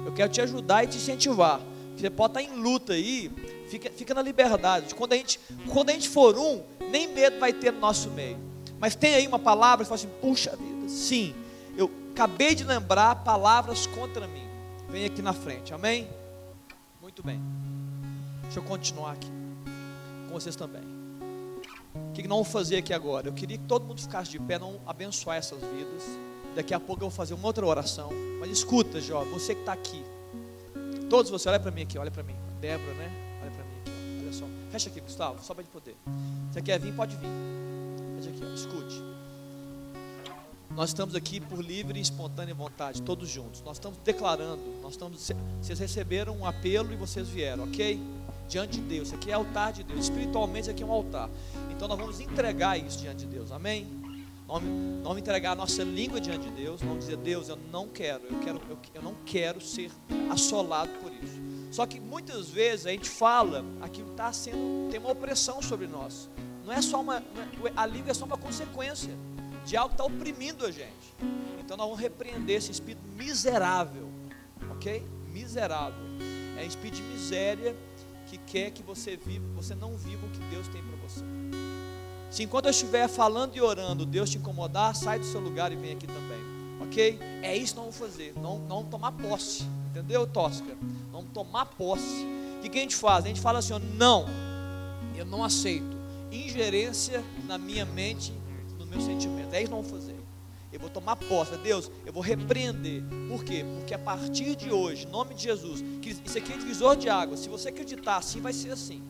[0.04, 1.60] Eu quero te ajudar e te incentivar.
[1.96, 3.30] Você pode estar em luta aí,
[3.68, 4.94] fica, fica na liberdade.
[4.94, 5.38] Quando a, gente,
[5.68, 6.60] quando a gente for um,
[6.90, 8.38] nem medo vai ter no nosso meio.
[8.80, 11.34] Mas tem aí uma palavra que fala assim: puxa vida, sim,
[11.76, 14.48] eu acabei de lembrar palavras contra mim.
[14.88, 16.08] Vem aqui na frente, amém?
[17.00, 17.40] Muito bem.
[18.42, 19.30] Deixa eu continuar aqui
[20.26, 20.82] com vocês também.
[21.94, 23.28] O que nós vamos fazer aqui agora?
[23.28, 26.02] Eu queria que todo mundo ficasse de pé, não abençoar essas vidas.
[26.54, 28.10] Daqui a pouco eu vou fazer uma outra oração.
[28.40, 30.02] Mas escuta, jovem, você que está aqui.
[31.08, 32.34] Todos vocês, olha para mim aqui, olha para mim.
[32.60, 33.10] Débora, né?
[33.42, 34.44] Olha para mim aqui, olha só.
[34.70, 35.96] Fecha aqui, Gustavo, só para de poder.
[36.50, 37.28] Você quer vir, pode vir.
[38.20, 39.02] Fecha aqui, escute.
[40.70, 43.62] Nós estamos aqui por livre e espontânea vontade, todos juntos.
[43.62, 47.98] Nós estamos declarando, nós estamos, vocês receberam um apelo e vocês vieram, ok?
[48.46, 50.00] Diante de Deus, isso aqui é altar de Deus.
[50.00, 51.30] Espiritualmente, isso aqui é um altar.
[51.70, 53.86] Então nós vamos entregar isso diante de Deus, amém?
[54.46, 56.82] Vamos, entregar a nossa língua diante de Deus.
[56.82, 59.90] Vamos dizer, Deus, eu não quero, eu quero, eu, eu não quero ser
[60.30, 61.40] assolado por isso.
[61.70, 66.28] Só que muitas vezes a gente fala, aquilo está sendo, tem uma opressão sobre nós.
[66.64, 67.22] Não é só uma, é-
[67.76, 69.16] a língua é só uma consequência
[69.64, 71.14] de algo que está oprimindo a gente.
[71.58, 74.08] Então nós vamos repreender esse espírito miserável,
[74.72, 75.04] ok?
[75.32, 76.02] Miserável.
[76.58, 77.76] É um espírito de miséria
[78.26, 81.24] que quer que você viva, você não viva o que Deus tem para você.
[82.30, 85.76] Se enquanto eu estiver falando e orando, Deus te incomodar, sai do seu lugar e
[85.76, 86.38] vem aqui também.
[86.80, 87.18] Ok?
[87.42, 88.32] É isso que nós vamos fazer.
[88.40, 89.64] Não, não tomar posse.
[89.90, 90.76] Entendeu, Tosca?
[91.12, 92.24] Não tomar posse.
[92.58, 93.24] O que, que a gente faz?
[93.24, 94.26] A gente fala assim: ó, não,
[95.16, 95.99] eu não aceito
[96.30, 98.32] ingerência na minha mente,
[98.78, 99.54] no meu sentimento.
[99.54, 100.20] É isso que nós vamos fazer.
[100.72, 103.02] Eu vou tomar posse, Deus, eu vou repreender.
[103.28, 103.64] Por quê?
[103.78, 107.08] Porque a partir de hoje, em nome de Jesus, que isso aqui é divisor de
[107.08, 107.36] água.
[107.36, 109.02] Se você acreditar assim, vai ser assim.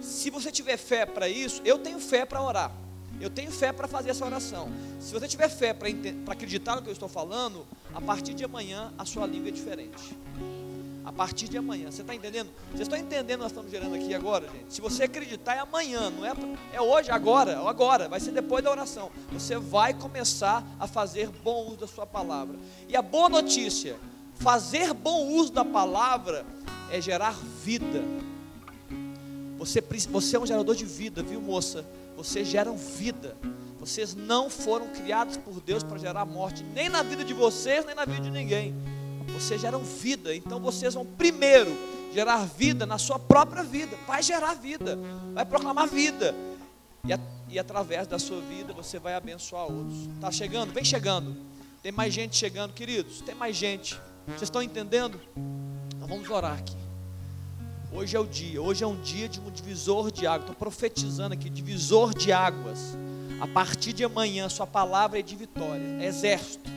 [0.00, 2.72] Se você tiver fé para isso, eu tenho fé para orar.
[3.20, 4.70] Eu tenho fé para fazer essa oração.
[4.98, 5.88] Se você tiver fé para
[6.32, 10.16] acreditar no que eu estou falando, a partir de amanhã a sua língua é diferente.
[11.04, 12.48] A partir de amanhã, você está entendendo?
[12.70, 14.72] Vocês estão entendendo o que nós estamos gerando aqui agora, gente?
[14.72, 16.32] Se você acreditar, é amanhã, não é,
[16.72, 19.10] é hoje, agora, ou agora, vai ser depois da oração.
[19.30, 22.56] Você vai começar a fazer bom uso da sua palavra.
[22.88, 23.96] E a boa notícia:
[24.36, 26.46] fazer bom uso da palavra
[26.90, 28.02] é gerar vida.
[29.58, 31.84] Você, você é um gerador de vida, viu, moça?
[32.16, 33.36] Vocês geram vida.
[33.78, 37.94] Vocês não foram criados por Deus para gerar morte, nem na vida de vocês, nem
[37.94, 38.74] na vida de ninguém.
[39.32, 41.70] Vocês geram vida, então vocês vão primeiro
[42.12, 43.96] gerar vida na sua própria vida.
[44.06, 44.98] Vai gerar vida,
[45.32, 46.34] vai proclamar vida.
[47.04, 47.18] E, a,
[47.48, 50.08] e através da sua vida você vai abençoar outros.
[50.14, 50.72] Está chegando?
[50.72, 51.36] Vem chegando.
[51.82, 53.20] Tem mais gente chegando, queridos.
[53.20, 53.98] Tem mais gente.
[54.26, 55.20] Vocês estão entendendo?
[55.94, 56.76] Então vamos orar aqui.
[57.92, 60.50] Hoje é o dia, hoje é um dia de um divisor de águas.
[60.50, 62.96] Estou profetizando aqui, divisor de águas.
[63.40, 66.73] A partir de amanhã, sua palavra é de vitória, é exército.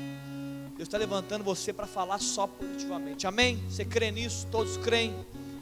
[0.78, 3.26] Deus está levantando você para falar só positivamente.
[3.26, 3.60] Amém?
[3.68, 4.46] Você crê nisso?
[4.52, 5.14] Todos creem?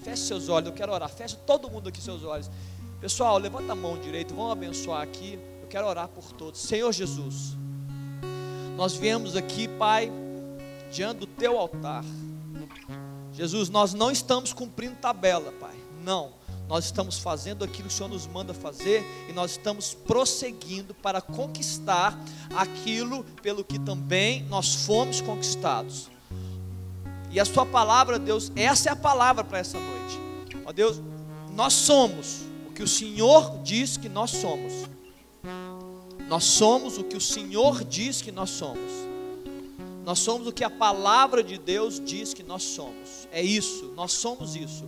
[0.04, 1.10] Feche seus olhos, eu quero orar.
[1.10, 2.52] Feche todo mundo aqui seus olhos.
[3.00, 5.40] Pessoal, levanta a mão direita, vamos abençoar aqui.
[5.62, 6.60] Eu quero orar por todos.
[6.60, 7.56] Senhor Jesus,
[8.76, 10.12] nós viemos aqui, Pai,
[10.92, 12.04] diante do teu altar.
[13.32, 15.76] Jesus, nós não estamos cumprindo tabela, Pai.
[16.04, 16.34] Não.
[16.68, 21.22] Nós estamos fazendo aquilo que o Senhor nos manda fazer e nós estamos prosseguindo para
[21.22, 22.20] conquistar
[22.56, 26.10] aquilo pelo que também nós fomos conquistados.
[27.32, 30.20] E a Sua palavra, Deus, essa é a palavra para essa noite.
[30.66, 31.00] Ó Deus,
[31.54, 34.74] nós somos o que o Senhor diz que nós somos.
[36.28, 38.92] Nós somos o que o Senhor diz que nós somos.
[40.04, 43.28] Nós somos o que a palavra de Deus diz que nós somos.
[43.32, 44.88] É isso, nós somos isso.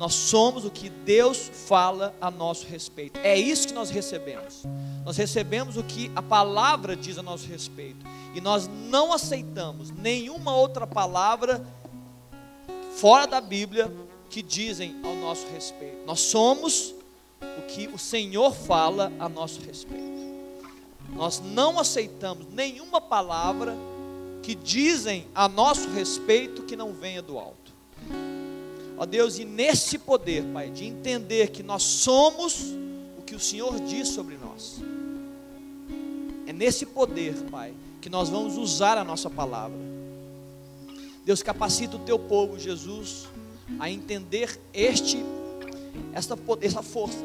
[0.00, 3.20] Nós somos o que Deus fala a nosso respeito.
[3.22, 4.62] É isso que nós recebemos.
[5.04, 8.06] Nós recebemos o que a palavra diz a nosso respeito.
[8.34, 11.62] E nós não aceitamos nenhuma outra palavra
[12.96, 13.92] fora da Bíblia
[14.30, 15.98] que dizem ao nosso respeito.
[16.06, 16.94] Nós somos
[17.42, 20.08] o que o Senhor fala a nosso respeito.
[21.10, 23.76] Nós não aceitamos nenhuma palavra
[24.42, 27.70] que dizem a nosso respeito que não venha do alto.
[29.00, 32.74] Ó Deus, e nesse poder, Pai, de entender que nós somos
[33.18, 34.78] o que o Senhor diz sobre nós.
[36.46, 39.78] É nesse poder, Pai, que nós vamos usar a nossa palavra.
[41.24, 43.26] Deus capacita o teu povo, Jesus,
[43.78, 45.24] a entender este
[46.12, 47.24] essa, essa força.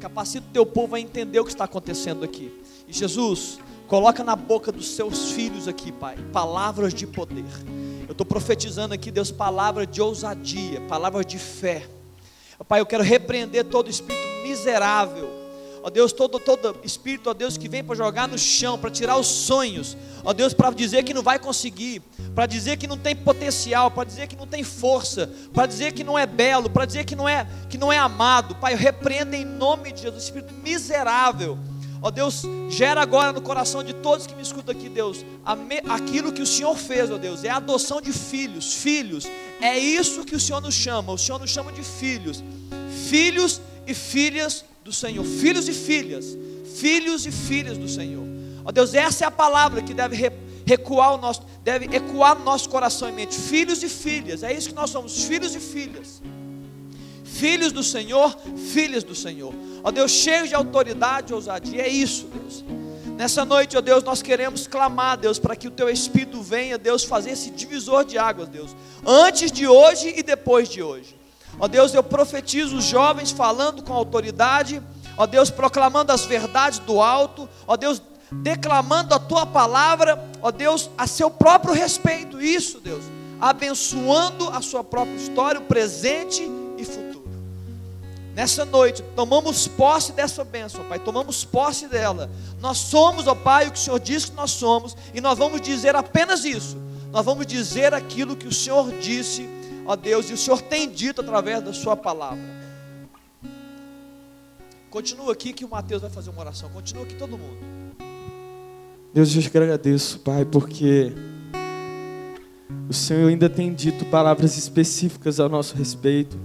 [0.00, 2.52] Capacita o teu povo a entender o que está acontecendo aqui.
[2.88, 7.44] E Jesus, coloca na boca dos seus filhos aqui, Pai, palavras de poder.
[8.10, 11.86] Eu estou profetizando aqui, Deus, palavra de ousadia, palavra de fé.
[12.66, 15.30] Pai, eu quero repreender todo espírito miserável.
[15.80, 19.16] Ó Deus, todo, todo espírito, ó Deus, que vem para jogar no chão, para tirar
[19.16, 22.02] os sonhos, ó Deus, para dizer que não vai conseguir,
[22.34, 26.02] para dizer que não tem potencial, para dizer que não tem força, para dizer que
[26.02, 29.36] não é belo, para dizer que não é, que não é amado, Pai, eu repreendo
[29.36, 31.56] em nome de Jesus, espírito miserável,
[32.02, 35.24] ó Deus, gera agora no coração de todos que me escutam aqui, Deus,
[35.88, 39.26] aquilo que o Senhor fez, ó Deus, é a adoção de filhos, filhos,
[39.60, 42.42] é isso que o Senhor nos chama, o Senhor nos chama de filhos,
[43.08, 46.36] filhos e filhas do Senhor, filhos e filhas,
[46.74, 48.26] filhos e filhas do Senhor.
[48.64, 50.16] Ó Deus, essa é a palavra que deve
[50.66, 53.34] recuar o nosso, deve ecoar no nosso coração e mente.
[53.34, 56.22] Filhos e filhas, é isso que nós somos, filhos e filhas.
[57.24, 58.36] Filhos do Senhor,
[58.72, 59.54] filhas do Senhor.
[59.82, 62.64] Ó Deus, cheios de autoridade e ousadia, é isso, Deus.
[63.16, 67.04] Nessa noite, ó Deus, nós queremos clamar, Deus, para que o Teu Espírito venha, Deus,
[67.04, 68.74] fazer esse divisor de águas, Deus,
[69.06, 71.14] antes de hoje e depois de hoje.
[71.58, 74.82] Ó Deus, eu profetizo os jovens falando com autoridade,
[75.18, 78.00] ó Deus, proclamando as verdades do alto, ó Deus,
[78.32, 82.40] declamando a tua palavra, ó Deus, a seu próprio respeito.
[82.40, 83.04] Isso, Deus,
[83.38, 86.59] abençoando a sua própria história, o presente.
[88.40, 92.30] Nessa noite, tomamos posse dessa bênção, Pai, tomamos posse dela.
[92.58, 95.60] Nós somos, ó Pai, o que o Senhor diz que nós somos, e nós vamos
[95.60, 96.78] dizer apenas isso.
[97.12, 99.46] Nós vamos dizer aquilo que o Senhor disse,
[99.84, 102.40] ó Deus, e o Senhor tem dito através da Sua palavra.
[104.88, 106.70] Continua aqui que o Mateus vai fazer uma oração.
[106.70, 107.58] Continua aqui todo mundo.
[109.12, 111.12] Deus, eu te agradeço, Pai, porque
[112.88, 116.38] o Senhor ainda tem dito palavras específicas ao nosso respeito.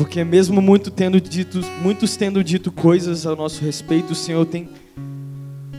[0.00, 4.66] Porque mesmo muito tendo dito, muitos tendo dito coisas ao nosso respeito, o Senhor tem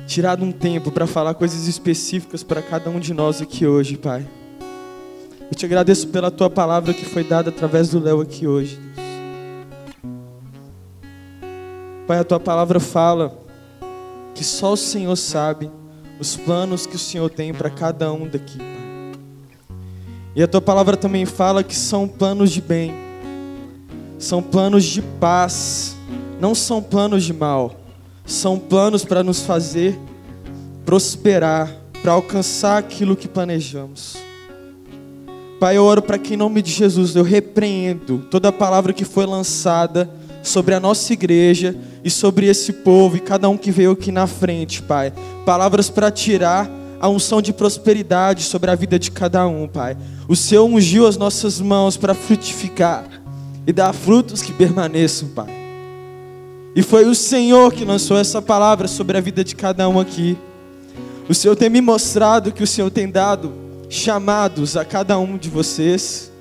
[0.06, 4.24] tirado um tempo para falar coisas específicas para cada um de nós aqui hoje, Pai.
[5.50, 8.80] Eu te agradeço pela tua palavra que foi dada através do Léo aqui hoje.
[12.06, 13.36] Pai, a tua palavra fala
[14.36, 15.72] que só o Senhor sabe
[16.20, 19.18] os planos que o Senhor tem para cada um daqui, Pai.
[20.36, 23.10] E a tua palavra também fala que são planos de bem,
[24.22, 25.96] são planos de paz,
[26.40, 27.76] não são planos de mal,
[28.24, 30.00] são planos para nos fazer
[30.86, 34.18] prosperar, para alcançar aquilo que planejamos.
[35.60, 39.26] Pai, eu oro para que em nome de Jesus eu repreendo toda palavra que foi
[39.26, 40.10] lançada
[40.44, 44.28] sobre a nossa igreja e sobre esse povo e cada um que veio aqui na
[44.28, 45.14] frente, Pai.
[45.46, 46.70] Palavras para tirar
[47.00, 49.98] a unção de prosperidade sobre a vida de cada um, Pai.
[50.28, 53.21] O Senhor ungiu as nossas mãos para frutificar
[53.66, 55.50] e dar frutos que permaneçam, Pai.
[56.76, 60.38] E foi o Senhor que lançou essa palavra sobre a vida de cada um aqui.
[61.28, 63.52] O Senhor tem me mostrado que o Senhor tem dado
[63.90, 66.32] chamados a cada um de vocês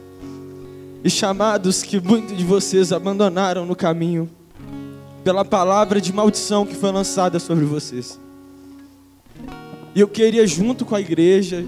[1.02, 4.30] e chamados que muitos de vocês abandonaram no caminho
[5.24, 8.18] pela palavra de maldição que foi lançada sobre vocês.
[9.94, 11.64] E eu queria, junto com a igreja,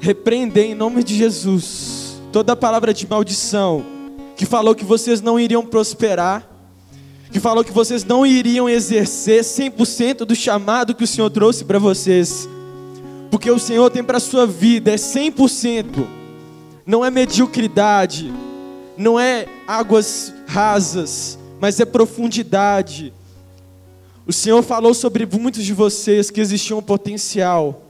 [0.00, 3.99] repreender em nome de Jesus toda palavra de maldição
[4.40, 6.48] que falou que vocês não iriam prosperar,
[7.30, 11.78] que falou que vocês não iriam exercer 100% do chamado que o Senhor trouxe para
[11.78, 12.48] vocês.
[13.30, 16.06] Porque o Senhor tem para a sua vida é 100%.
[16.86, 18.32] Não é mediocridade,
[18.96, 23.12] não é águas rasas, mas é profundidade.
[24.26, 27.82] O Senhor falou sobre muitos de vocês que existia um potencial,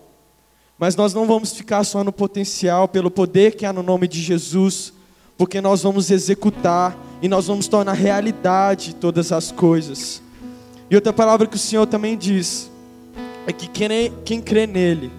[0.77, 4.21] mas nós não vamos ficar só no potencial, pelo poder que há no nome de
[4.21, 4.93] Jesus,
[5.41, 10.21] porque nós vamos executar e nós vamos tornar realidade todas as coisas.
[10.91, 12.71] E outra palavra que o Senhor também diz
[13.47, 15.11] é que quem, quem crê nele,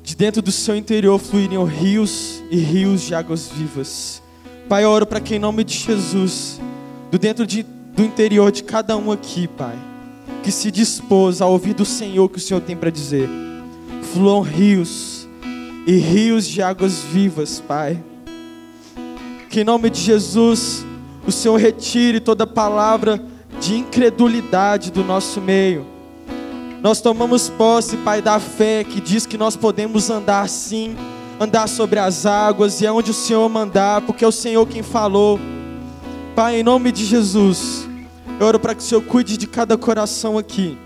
[0.00, 4.22] de dentro do seu interior fluiriam rios e rios de águas vivas.
[4.68, 6.60] Pai, eu oro para que em nome de Jesus,
[7.10, 9.76] do dentro de, do interior de cada um aqui, Pai,
[10.40, 13.28] que se dispôs a ouvir do Senhor o que o Senhor tem para dizer,
[14.12, 15.28] fluam rios
[15.84, 18.00] e rios de águas vivas, Pai.
[19.54, 20.84] Que em nome de Jesus,
[21.24, 23.22] o Senhor retire toda palavra
[23.60, 25.86] de incredulidade do nosso meio.
[26.82, 30.96] Nós tomamos posse, Pai, da fé que diz que nós podemos andar sim,
[31.38, 35.38] andar sobre as águas e aonde o Senhor mandar, porque é o Senhor quem falou.
[36.34, 37.88] Pai, em nome de Jesus,
[38.40, 40.76] eu oro para que o Senhor cuide de cada coração aqui.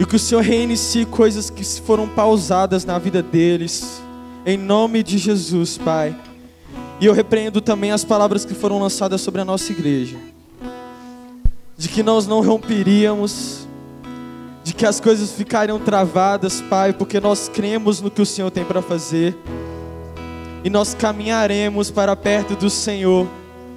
[0.00, 4.00] E que o Senhor reinicie coisas que foram pausadas na vida deles.
[4.46, 6.16] Em nome de Jesus, Pai.
[7.02, 10.16] E eu repreendo também as palavras que foram lançadas sobre a nossa igreja.
[11.76, 13.66] De que nós não romperíamos,
[14.62, 18.64] de que as coisas ficariam travadas, Pai, porque nós cremos no que o Senhor tem
[18.64, 19.36] para fazer.
[20.62, 23.26] E nós caminharemos para perto do Senhor,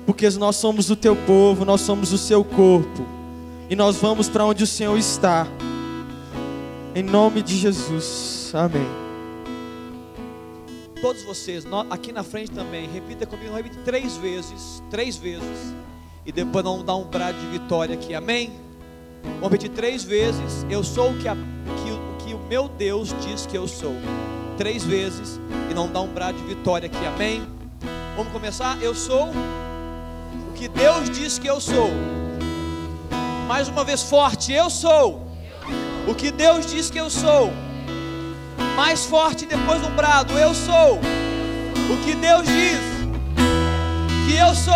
[0.06, 3.08] porque nós somos o teu povo, nós somos o seu corpo.
[3.68, 5.48] E nós vamos para onde o Senhor está.
[6.94, 8.52] Em nome de Jesus.
[8.54, 9.05] Amém.
[11.06, 15.76] Todos vocês, aqui na frente também, repita comigo, repita três vezes, três vezes.
[16.26, 18.52] E depois vamos dar um brado de vitória aqui, amém?
[19.24, 20.66] Vamos repetir três vezes.
[20.68, 23.94] Eu sou o que, a- que que o meu Deus diz que eu sou.
[24.58, 25.40] Três vezes.
[25.70, 27.48] E não dar um brado de vitória aqui, amém?
[28.18, 28.82] Vamos começar?
[28.82, 31.92] Eu sou o que Deus diz que eu sou.
[33.48, 35.22] Mais uma vez forte, eu sou
[36.08, 37.52] o que Deus diz que eu sou.
[38.76, 42.80] Mais forte depois do brado, eu sou o que Deus diz
[44.28, 44.74] que eu sou.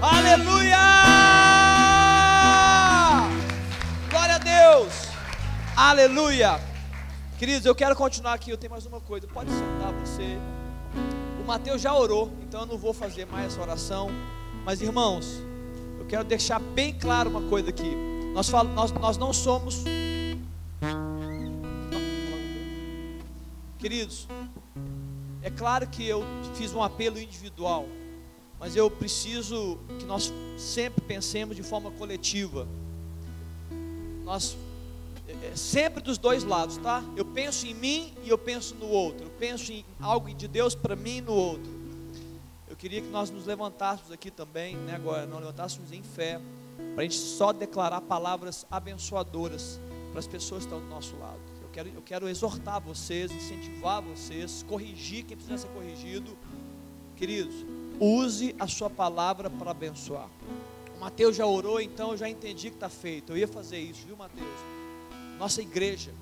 [0.00, 0.76] Aleluia!
[4.10, 4.92] Glória a Deus!
[5.76, 6.60] Aleluia!
[7.38, 8.50] Queridos, eu quero continuar aqui.
[8.50, 9.26] Eu tenho mais uma coisa.
[9.26, 10.38] Pode sentar você.
[11.38, 14.08] O Mateus já orou, então eu não vou fazer mais essa oração.
[14.64, 15.42] Mas irmãos,
[15.98, 17.94] eu quero deixar bem claro uma coisa aqui.
[18.32, 19.84] Nós, nós, nós não somos.
[23.78, 24.26] Queridos,
[25.42, 26.22] é claro que eu
[26.54, 27.86] fiz um apelo individual.
[28.58, 32.66] mas eu preciso que nós sempre pensemos de forma coletiva.
[34.24, 34.56] Nós
[35.28, 37.04] é, é, sempre dos dois lados, tá?
[37.16, 39.26] Eu penso em mim e eu penso no outro.
[39.26, 41.70] Eu penso em algo de Deus para mim e no outro.
[42.68, 44.94] Eu queria que nós nos levantássemos aqui também, né?
[44.94, 46.40] Agora, não levantássemos em fé,
[46.94, 51.40] para a gente só declarar palavras abençoadoras para as pessoas que estão do nosso lado.
[51.76, 56.34] Quero, eu quero exortar vocês, incentivar vocês, corrigir quem precisa ser corrigido.
[57.14, 57.54] Queridos,
[58.00, 60.30] use a sua palavra para abençoar.
[60.96, 63.34] O Mateus já orou, então eu já entendi que está feito.
[63.34, 64.48] Eu ia fazer isso, viu, Mateus?
[65.38, 66.14] Nossa igreja.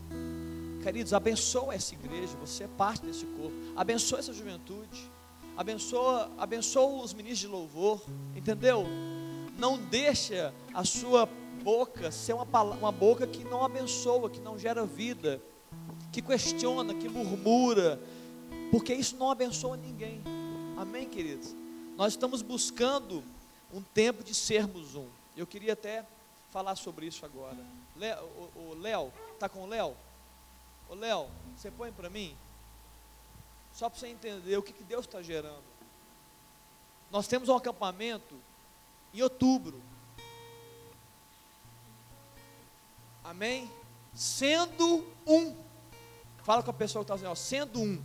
[0.83, 3.55] Queridos, abençoa essa igreja, você é parte desse corpo.
[3.77, 5.09] Abençoa essa juventude.
[5.57, 8.03] Abençoa, abençoa os ministros de louvor,
[8.35, 8.89] entendeu?
[9.57, 11.29] Não deixa a sua
[11.65, 15.41] boca ser uma, uma boca que não abençoa, que não gera vida,
[16.13, 17.99] que questiona, que murmura,
[18.71, 20.23] porque isso não abençoa ninguém.
[20.77, 21.57] Amém, queridos?
[21.97, 23.25] Nós estamos buscando
[23.73, 25.07] um tempo de sermos um.
[25.35, 26.05] Eu queria até
[26.51, 27.57] falar sobre isso agora.
[27.97, 29.97] Léo, o, o Léo, tá com o Léo?
[30.91, 32.37] Ô Léo, você põe para mim?
[33.73, 35.65] Só para você entender o que, que Deus está gerando.
[37.11, 38.35] Nós temos um acampamento
[39.15, 39.81] em outubro.
[43.25, 43.71] Amém?
[44.13, 45.57] Sendo um.
[46.43, 48.03] Fala com a pessoa que está dizendo, sendo um.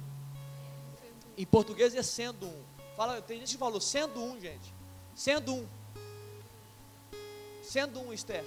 [1.37, 2.63] Em português é sendo um.
[2.95, 4.73] Fala, tem gente que falou sendo um, gente.
[5.13, 5.67] Sendo um.
[7.61, 8.45] Sendo um, Esther.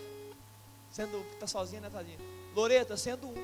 [0.90, 2.18] Sendo um, está sozinha, né, tadinha?
[2.54, 3.34] Loreta, sendo um.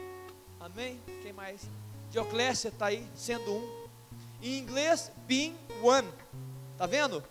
[0.58, 1.00] Amém?
[1.22, 1.68] Quem mais?
[2.10, 3.88] Dioclésia está aí, sendo um.
[4.42, 6.08] Em inglês, being one.
[6.76, 7.22] Tá vendo?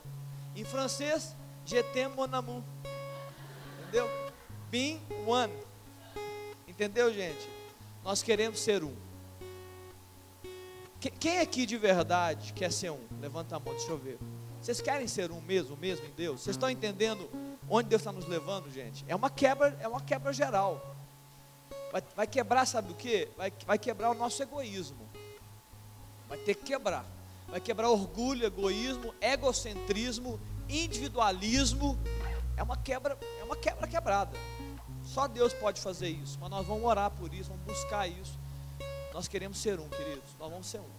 [0.56, 1.36] Em francês,
[1.66, 2.64] je t'aime mon amour.
[3.82, 4.08] Entendeu?
[4.70, 5.67] Being one.
[6.78, 7.50] Entendeu, gente?
[8.04, 8.94] Nós queremos ser um.
[11.00, 13.00] Que- Quem aqui de verdade quer ser um?
[13.20, 14.20] Levanta a mão, deixa eu ver.
[14.62, 16.42] Vocês querem ser um mesmo, mesmo em Deus?
[16.42, 17.28] Vocês estão entendendo
[17.68, 19.04] onde Deus está nos levando, gente?
[19.08, 20.96] É uma quebra, é uma quebra geral.
[21.92, 23.28] Vai, vai quebrar, sabe o que?
[23.36, 25.10] Vai, vai quebrar o nosso egoísmo.
[26.30, 27.06] Vai ter que quebrar.
[27.48, 31.98] Vai quebrar orgulho, egoísmo, egocentrismo, individualismo.
[32.56, 34.38] É uma quebra, é uma quebra quebrada.
[35.18, 36.38] Só Deus pode fazer isso.
[36.40, 38.38] Mas nós vamos orar por isso, vamos buscar isso.
[39.12, 40.36] Nós queremos ser um, queridos.
[40.38, 40.90] Nós vamos ser um.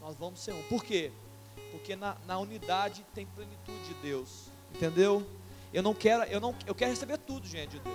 [0.00, 0.62] Nós vamos ser um.
[0.64, 1.12] Por quê?
[1.70, 4.48] Porque na, na unidade tem plenitude de Deus.
[4.74, 5.24] Entendeu?
[5.72, 7.94] Eu não quero, eu não, eu quero receber tudo, gente, de Deus.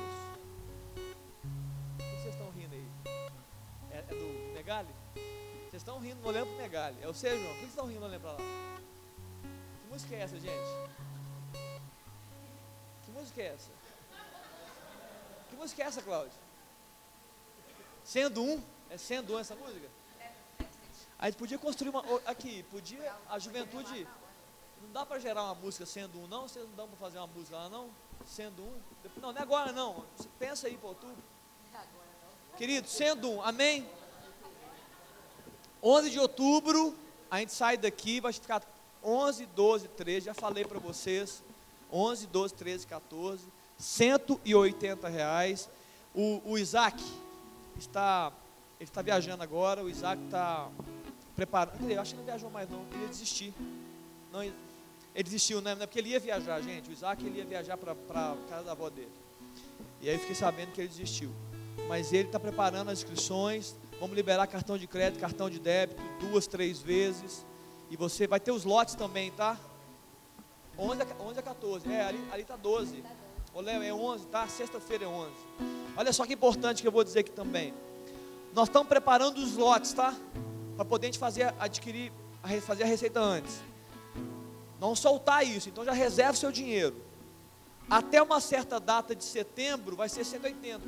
[1.97, 2.87] Vocês estão rindo aí?
[3.91, 4.95] É, é do Megali?
[5.69, 6.95] Vocês estão rindo olhando pro Megali.
[7.01, 7.47] É o seu, João?
[7.47, 8.37] Por que vocês estão rindo olhando para lá?
[8.37, 10.89] Que música é essa, gente?
[13.03, 13.78] Que música é essa?
[15.59, 16.31] Música é essa, Cláudio?
[18.05, 18.63] Sendo um?
[18.89, 19.89] É sendo um essa música?
[21.19, 22.01] A gente podia construir uma.
[22.25, 23.13] Aqui, podia.
[23.29, 24.07] A juventude.
[24.81, 26.47] Não dá para gerar uma música sendo um, não?
[26.47, 27.89] Vocês não dão para fazer uma música lá, não?
[28.25, 28.79] Sendo um?
[29.17, 30.05] Não, não é agora, não.
[30.39, 31.17] Pensa aí para outubro.
[32.57, 33.89] Querido, sendo um, amém?
[35.83, 36.95] 11 de outubro,
[37.29, 38.63] a gente sai daqui, vai ficar
[39.03, 41.43] 11, 12, 13, já falei para vocês,
[41.91, 45.69] 11, 12, 13, 14, 180 reais.
[46.13, 47.01] O, o Isaac
[47.77, 48.31] está,
[48.79, 50.69] ele está viajando agora, o Isaac está
[51.35, 53.53] preparando, eu acho que não viajou mais não, ele desistir.
[54.31, 54.53] Não, ele
[55.23, 55.71] desistiu, né?
[55.71, 58.73] É porque ele ia viajar, gente, o Isaac ele ia viajar para a casa da
[58.73, 59.11] avó dele.
[60.01, 61.31] E aí fiquei sabendo que ele desistiu.
[61.87, 63.75] Mas ele está preparando as inscrições.
[63.99, 67.45] Vamos liberar cartão de crédito, cartão de débito, duas, três vezes.
[67.89, 69.57] E você vai ter os lotes também, tá?
[70.77, 71.91] 11 a, 11 a 14.
[71.91, 73.03] É, ali, ali tá 12.
[73.53, 74.47] Ô, Léo, é 11, tá?
[74.47, 75.31] Sexta-feira é 11.
[75.97, 77.73] Olha só que importante que eu vou dizer aqui também.
[78.53, 80.15] Nós estamos preparando os lotes, tá?
[80.75, 82.11] Para poder a gente fazer, adquirir,
[82.61, 83.59] fazer a receita antes.
[84.79, 85.67] Não soltar isso.
[85.69, 86.95] Então já reserva o seu dinheiro.
[87.89, 90.87] Até uma certa data de setembro vai ser 180,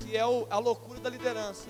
[0.00, 1.68] que é o- a loucura da liderança.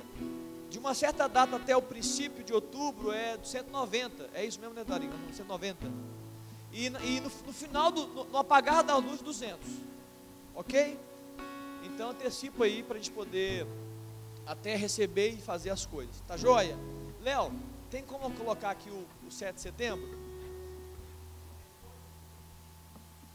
[0.68, 4.28] De uma certa data até o princípio de outubro é 190.
[4.34, 5.12] É isso mesmo, né, Darinho?
[5.32, 5.86] 190.
[6.72, 9.60] E, e no, no final, do, no, no apagar da luz, 200.
[10.54, 10.98] Ok?
[11.84, 13.66] Então antecipo aí para a gente poder
[14.46, 16.20] até receber e fazer as coisas.
[16.26, 16.76] Tá joia?
[17.20, 17.52] Léo,
[17.90, 20.18] tem como colocar aqui o, o 7 de setembro?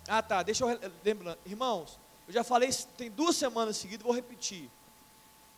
[0.07, 0.41] Ah, tá.
[0.43, 1.37] Deixa eu lembrando.
[1.45, 4.69] Irmãos, eu já falei tem duas semanas seguidas, vou repetir.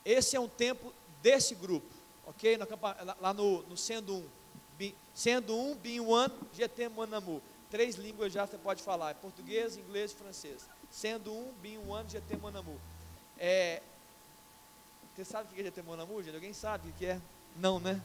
[0.04, 1.88] Esse é um tempo desse grupo,
[2.26, 2.58] ok?
[2.58, 2.66] No
[3.20, 4.26] lá- no, no Sendo Um.
[4.78, 7.42] Bi- Sendo Um, Being One, GT Manamu.
[7.70, 10.68] Três línguas já você pode falar: português, inglês e francês.
[10.90, 12.80] Sendo Um, Being One, GT Manamu.
[13.38, 13.82] É,
[15.16, 16.36] você sabe o que é GT Manamu, gente?
[16.36, 17.20] Alguém sabe o que é?
[17.56, 18.02] Não, né?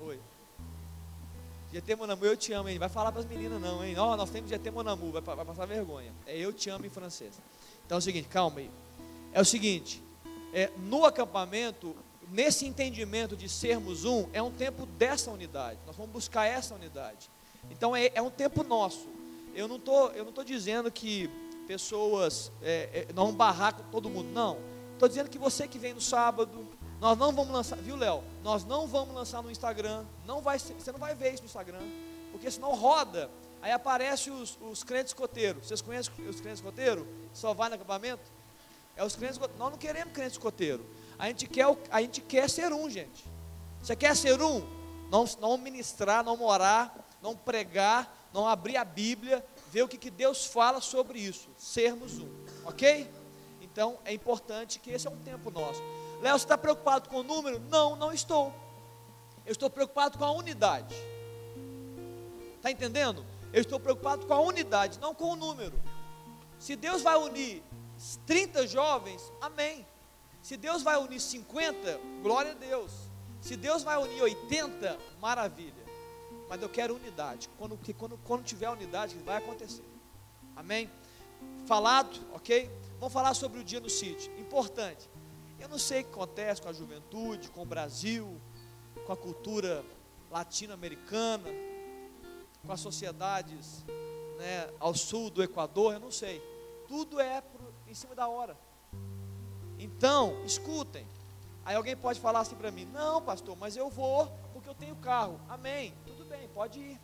[0.00, 0.18] Oi.
[1.72, 2.78] GT Monamu, eu te amo, hein?
[2.78, 3.96] Vai falar para as meninas não, hein?
[3.96, 6.12] Ó, nós temos GT Monamu, vai, vai passar vergonha.
[6.26, 7.32] É eu te amo em francês.
[7.86, 8.70] Então é o seguinte, calma aí.
[9.32, 10.02] É o seguinte,
[10.52, 11.94] é, no acampamento,
[12.28, 15.78] nesse entendimento de sermos um, é um tempo dessa unidade.
[15.86, 17.30] Nós vamos buscar essa unidade.
[17.70, 19.08] Então é, é um tempo nosso.
[19.54, 21.28] Eu não tô, eu não tô dizendo que
[21.66, 24.58] pessoas é, é, não barrar com todo mundo, não.
[24.92, 26.66] Estou dizendo que você que vem no sábado,
[27.00, 28.22] nós não vamos lançar, viu, Léo?
[28.42, 30.04] Nós não vamos lançar no Instagram.
[30.26, 31.80] Não vai, você não vai ver isso no Instagram,
[32.30, 33.30] porque senão roda.
[33.62, 35.66] Aí aparece os, os crentes escoteiros.
[35.66, 37.06] Vocês conhecem os crentes escoteiros?
[37.32, 38.22] Só vai no acampamento?
[38.96, 39.38] É os crentes.
[39.38, 40.84] Nós não queremos crentes escoteiros.
[41.18, 43.24] A gente quer, a gente quer ser um, gente.
[43.82, 44.62] Você quer ser um?
[45.10, 50.10] Não, não ministrar, não orar, não pregar, não abrir a Bíblia, ver o que, que
[50.10, 51.48] Deus fala sobre isso.
[51.56, 52.28] Sermos um,
[52.64, 53.10] ok?
[53.60, 55.82] Então é importante que esse é um tempo nosso.
[56.20, 57.60] Léo, você está preocupado com o número?
[57.70, 58.52] Não, não estou.
[59.46, 60.94] Eu estou preocupado com a unidade.
[62.56, 63.24] Está entendendo?
[63.52, 65.80] Eu estou preocupado com a unidade, não com o número.
[66.58, 67.62] Se Deus vai unir
[68.26, 69.86] 30 jovens, amém.
[70.42, 72.92] Se Deus vai unir 50, glória a Deus.
[73.40, 75.79] Se Deus vai unir 80, maravilha.
[76.50, 77.48] Mas eu quero unidade.
[77.56, 79.84] Quando, quando, quando tiver unidade, vai acontecer.
[80.56, 80.90] Amém?
[81.64, 82.68] Falado, ok?
[82.98, 84.36] Vamos falar sobre o dia no sítio.
[84.36, 85.08] Importante.
[85.60, 88.40] Eu não sei o que acontece com a juventude, com o Brasil,
[89.06, 89.84] com a cultura
[90.28, 91.48] latino-americana,
[92.66, 93.84] com as sociedades
[94.36, 96.42] né, ao sul do Equador, eu não sei.
[96.88, 97.44] Tudo é
[97.86, 98.56] em cima da hora.
[99.78, 101.06] Então, escutem.
[101.64, 104.96] Aí alguém pode falar assim para mim: Não, pastor, mas eu vou porque eu tenho
[104.96, 105.40] carro.
[105.48, 105.94] Amém.
[106.30, 107.00] Bem, pode ir.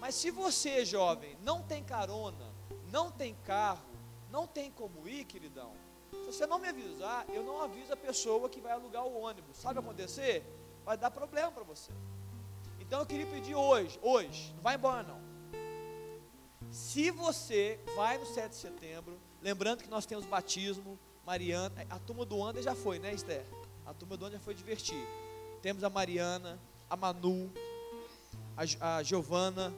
[0.00, 2.50] Mas se você, jovem, não tem carona,
[2.90, 3.84] não tem carro,
[4.30, 5.74] não tem como ir, queridão,
[6.10, 9.58] se você não me avisar, eu não aviso a pessoa que vai alugar o ônibus.
[9.58, 10.42] Sabe acontecer?
[10.86, 11.92] Vai dar problema para você.
[12.80, 15.20] Então eu queria pedir hoje, hoje, não vai embora não.
[16.70, 22.24] Se você vai no 7 de setembro, lembrando que nós temos batismo, Mariana, a turma
[22.24, 23.44] do Ander já foi, né, Esther?
[23.84, 25.06] A turma do Ander já foi divertir.
[25.60, 26.58] Temos a Mariana,
[26.88, 27.52] a Manu,
[28.80, 29.72] a, a Giovana,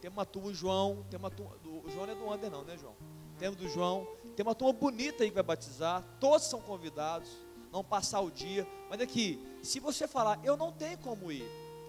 [0.00, 2.64] temos uma turma, o João, tem uma turma, o João não é do Ander não,
[2.64, 2.94] né, João?
[3.38, 7.28] Temos do João, tem uma turma bonita aí que vai batizar, todos são convidados,
[7.70, 11.44] não passar o dia, mas aqui, se você falar, eu não tenho como ir,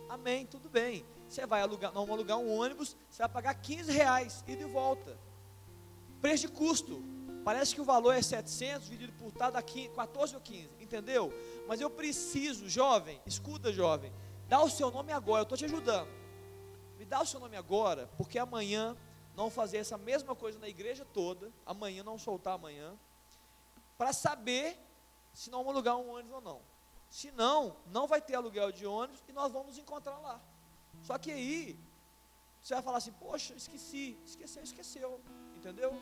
[0.09, 4.43] amém, tudo bem, você vai alugar, não alugar um ônibus, você vai pagar 15 reais,
[4.45, 5.17] ida e volta,
[6.21, 7.01] preço de custo,
[7.45, 11.33] parece que o valor é 700, dividido por tá, dá 15, 14 ou 15, entendeu?
[11.69, 14.11] Mas eu preciso, jovem, escuta jovem,
[14.49, 16.16] dá o seu nome agora, eu estou te ajudando,
[17.07, 18.95] dá o seu nome agora, porque amanhã
[19.35, 22.97] não fazer essa mesma coisa na igreja toda, amanhã não soltar amanhã,
[23.97, 24.77] para saber
[25.33, 26.61] se vamos alugar um ônibus ou não.
[27.09, 30.41] Se não, não vai ter aluguel de ônibus e nós vamos nos encontrar lá.
[31.03, 31.79] Só que aí,
[32.61, 35.21] você vai falar assim, poxa, esqueci, esqueceu, esqueceu,
[35.55, 35.93] entendeu?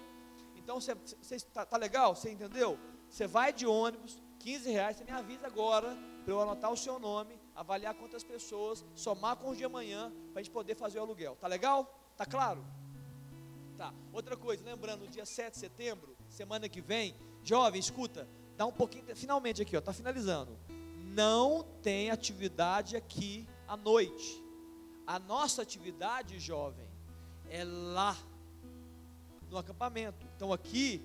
[0.56, 2.16] Então, você, você tá, tá legal?
[2.16, 2.80] Você entendeu?
[3.10, 6.98] Você vai de ônibus, 15 reais, você me avisa agora, para eu anotar o seu
[6.98, 11.02] nome, avaliar quantas pessoas, somar com os de amanhã, para a gente poder fazer o
[11.02, 11.36] aluguel.
[11.38, 12.00] Tá legal?
[12.18, 12.64] Tá claro?
[13.78, 13.94] Tá.
[14.12, 18.28] Outra coisa, lembrando, dia 7 de setembro, semana que vem, jovem, escuta,
[18.58, 20.58] dá um pouquinho, finalmente aqui, ó, tá finalizando.
[21.14, 24.44] Não tem atividade aqui à noite.
[25.08, 26.88] A nossa atividade, jovem,
[27.50, 28.18] é lá
[29.50, 30.26] no acampamento.
[30.36, 31.02] Então aqui,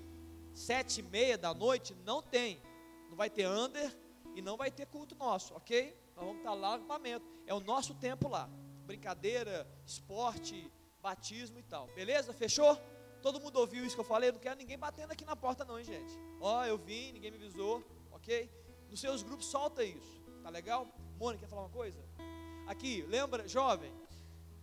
[0.54, 2.60] sete e meia da noite, não tem.
[3.08, 3.96] Não vai ter under
[4.34, 5.96] e não vai ter culto nosso, ok?
[6.20, 7.26] Nós vamos estar lá no acampamento.
[7.46, 8.46] É o nosso tempo lá.
[8.84, 10.70] Brincadeira, esporte,
[11.00, 11.86] batismo e tal.
[11.94, 12.34] Beleza?
[12.34, 12.78] Fechou?
[13.22, 14.30] Todo mundo ouviu isso que eu falei?
[14.30, 16.12] Não quero ninguém batendo aqui na porta, não, hein, gente?
[16.38, 18.50] Ó, eu vim, ninguém me avisou, ok?
[18.90, 20.20] Nos seus grupos, solta isso.
[20.42, 20.86] Tá legal?
[21.18, 21.98] Mônica, quer falar uma coisa?
[22.66, 23.90] Aqui, lembra, jovem?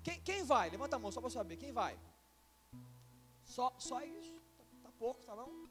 [0.03, 0.69] Quem, quem vai?
[0.69, 1.57] Levanta a mão só para saber.
[1.57, 1.99] Quem vai?
[3.43, 4.35] Só, só isso.
[4.55, 5.67] Tá, tá pouco, tá não?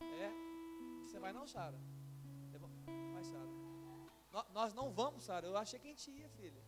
[0.00, 0.30] É.
[1.06, 1.78] Você vai não, Sara?
[3.12, 3.59] Vai, Sara.
[4.30, 5.46] Nó- Nós não vamos, Sara.
[5.46, 6.62] Eu achei que a gente ia, filha.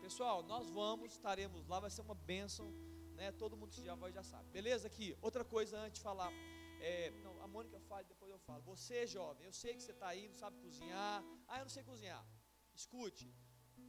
[0.00, 2.72] Pessoal, nós vamos, estaremos lá, vai ser uma bênção,
[3.14, 3.30] né?
[3.32, 4.48] Todo mundo que já vai já sabe.
[4.50, 4.86] Beleza?
[4.86, 6.32] Aqui, outra coisa antes de falar.
[6.80, 8.62] É, não, a Mônica fala, depois eu falo.
[8.62, 11.22] Você, jovem, eu sei que você está aí, não sabe cozinhar.
[11.46, 12.24] Ah, eu não sei cozinhar.
[12.74, 13.30] Escute,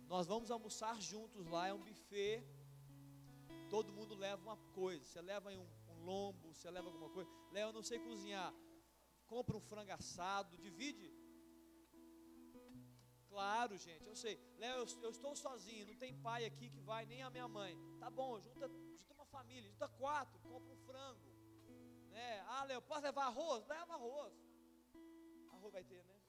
[0.08, 2.44] nós vamos almoçar juntos lá, é um buffet.
[3.70, 5.06] Todo mundo leva uma coisa.
[5.06, 7.30] Você leva um, um lombo, você leva alguma coisa.
[7.52, 8.54] Léo, eu não sei cozinhar.
[9.28, 11.14] Compra um frango assado, divide.
[13.30, 14.40] Claro, gente, eu sei.
[14.58, 17.78] Léo, eu, eu estou sozinho, não tem pai aqui que vai, nem a minha mãe.
[18.00, 21.30] Tá bom, junta, junta uma família, junta quatro, compra um frango.
[22.10, 22.40] Né?
[22.48, 23.66] Ah, Léo, posso levar arroz?
[23.68, 24.34] Leva arroz.
[25.52, 26.20] Arroz vai ter, né?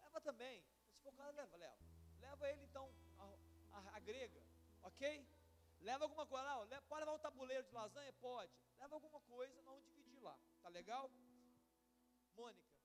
[0.00, 0.64] Leva também.
[0.92, 1.78] Se for o caso, leva, Léo.
[2.20, 2.88] leva ele então
[3.18, 3.24] a,
[3.72, 4.42] a, a grega,
[4.82, 5.28] ok?
[5.80, 8.12] Leva alguma coisa lá, pode levar o tabuleiro de lasanha?
[8.14, 8.52] Pode.
[8.78, 11.10] Leva alguma coisa, vamos dividir lá, tá legal?
[12.36, 12.77] Mônica,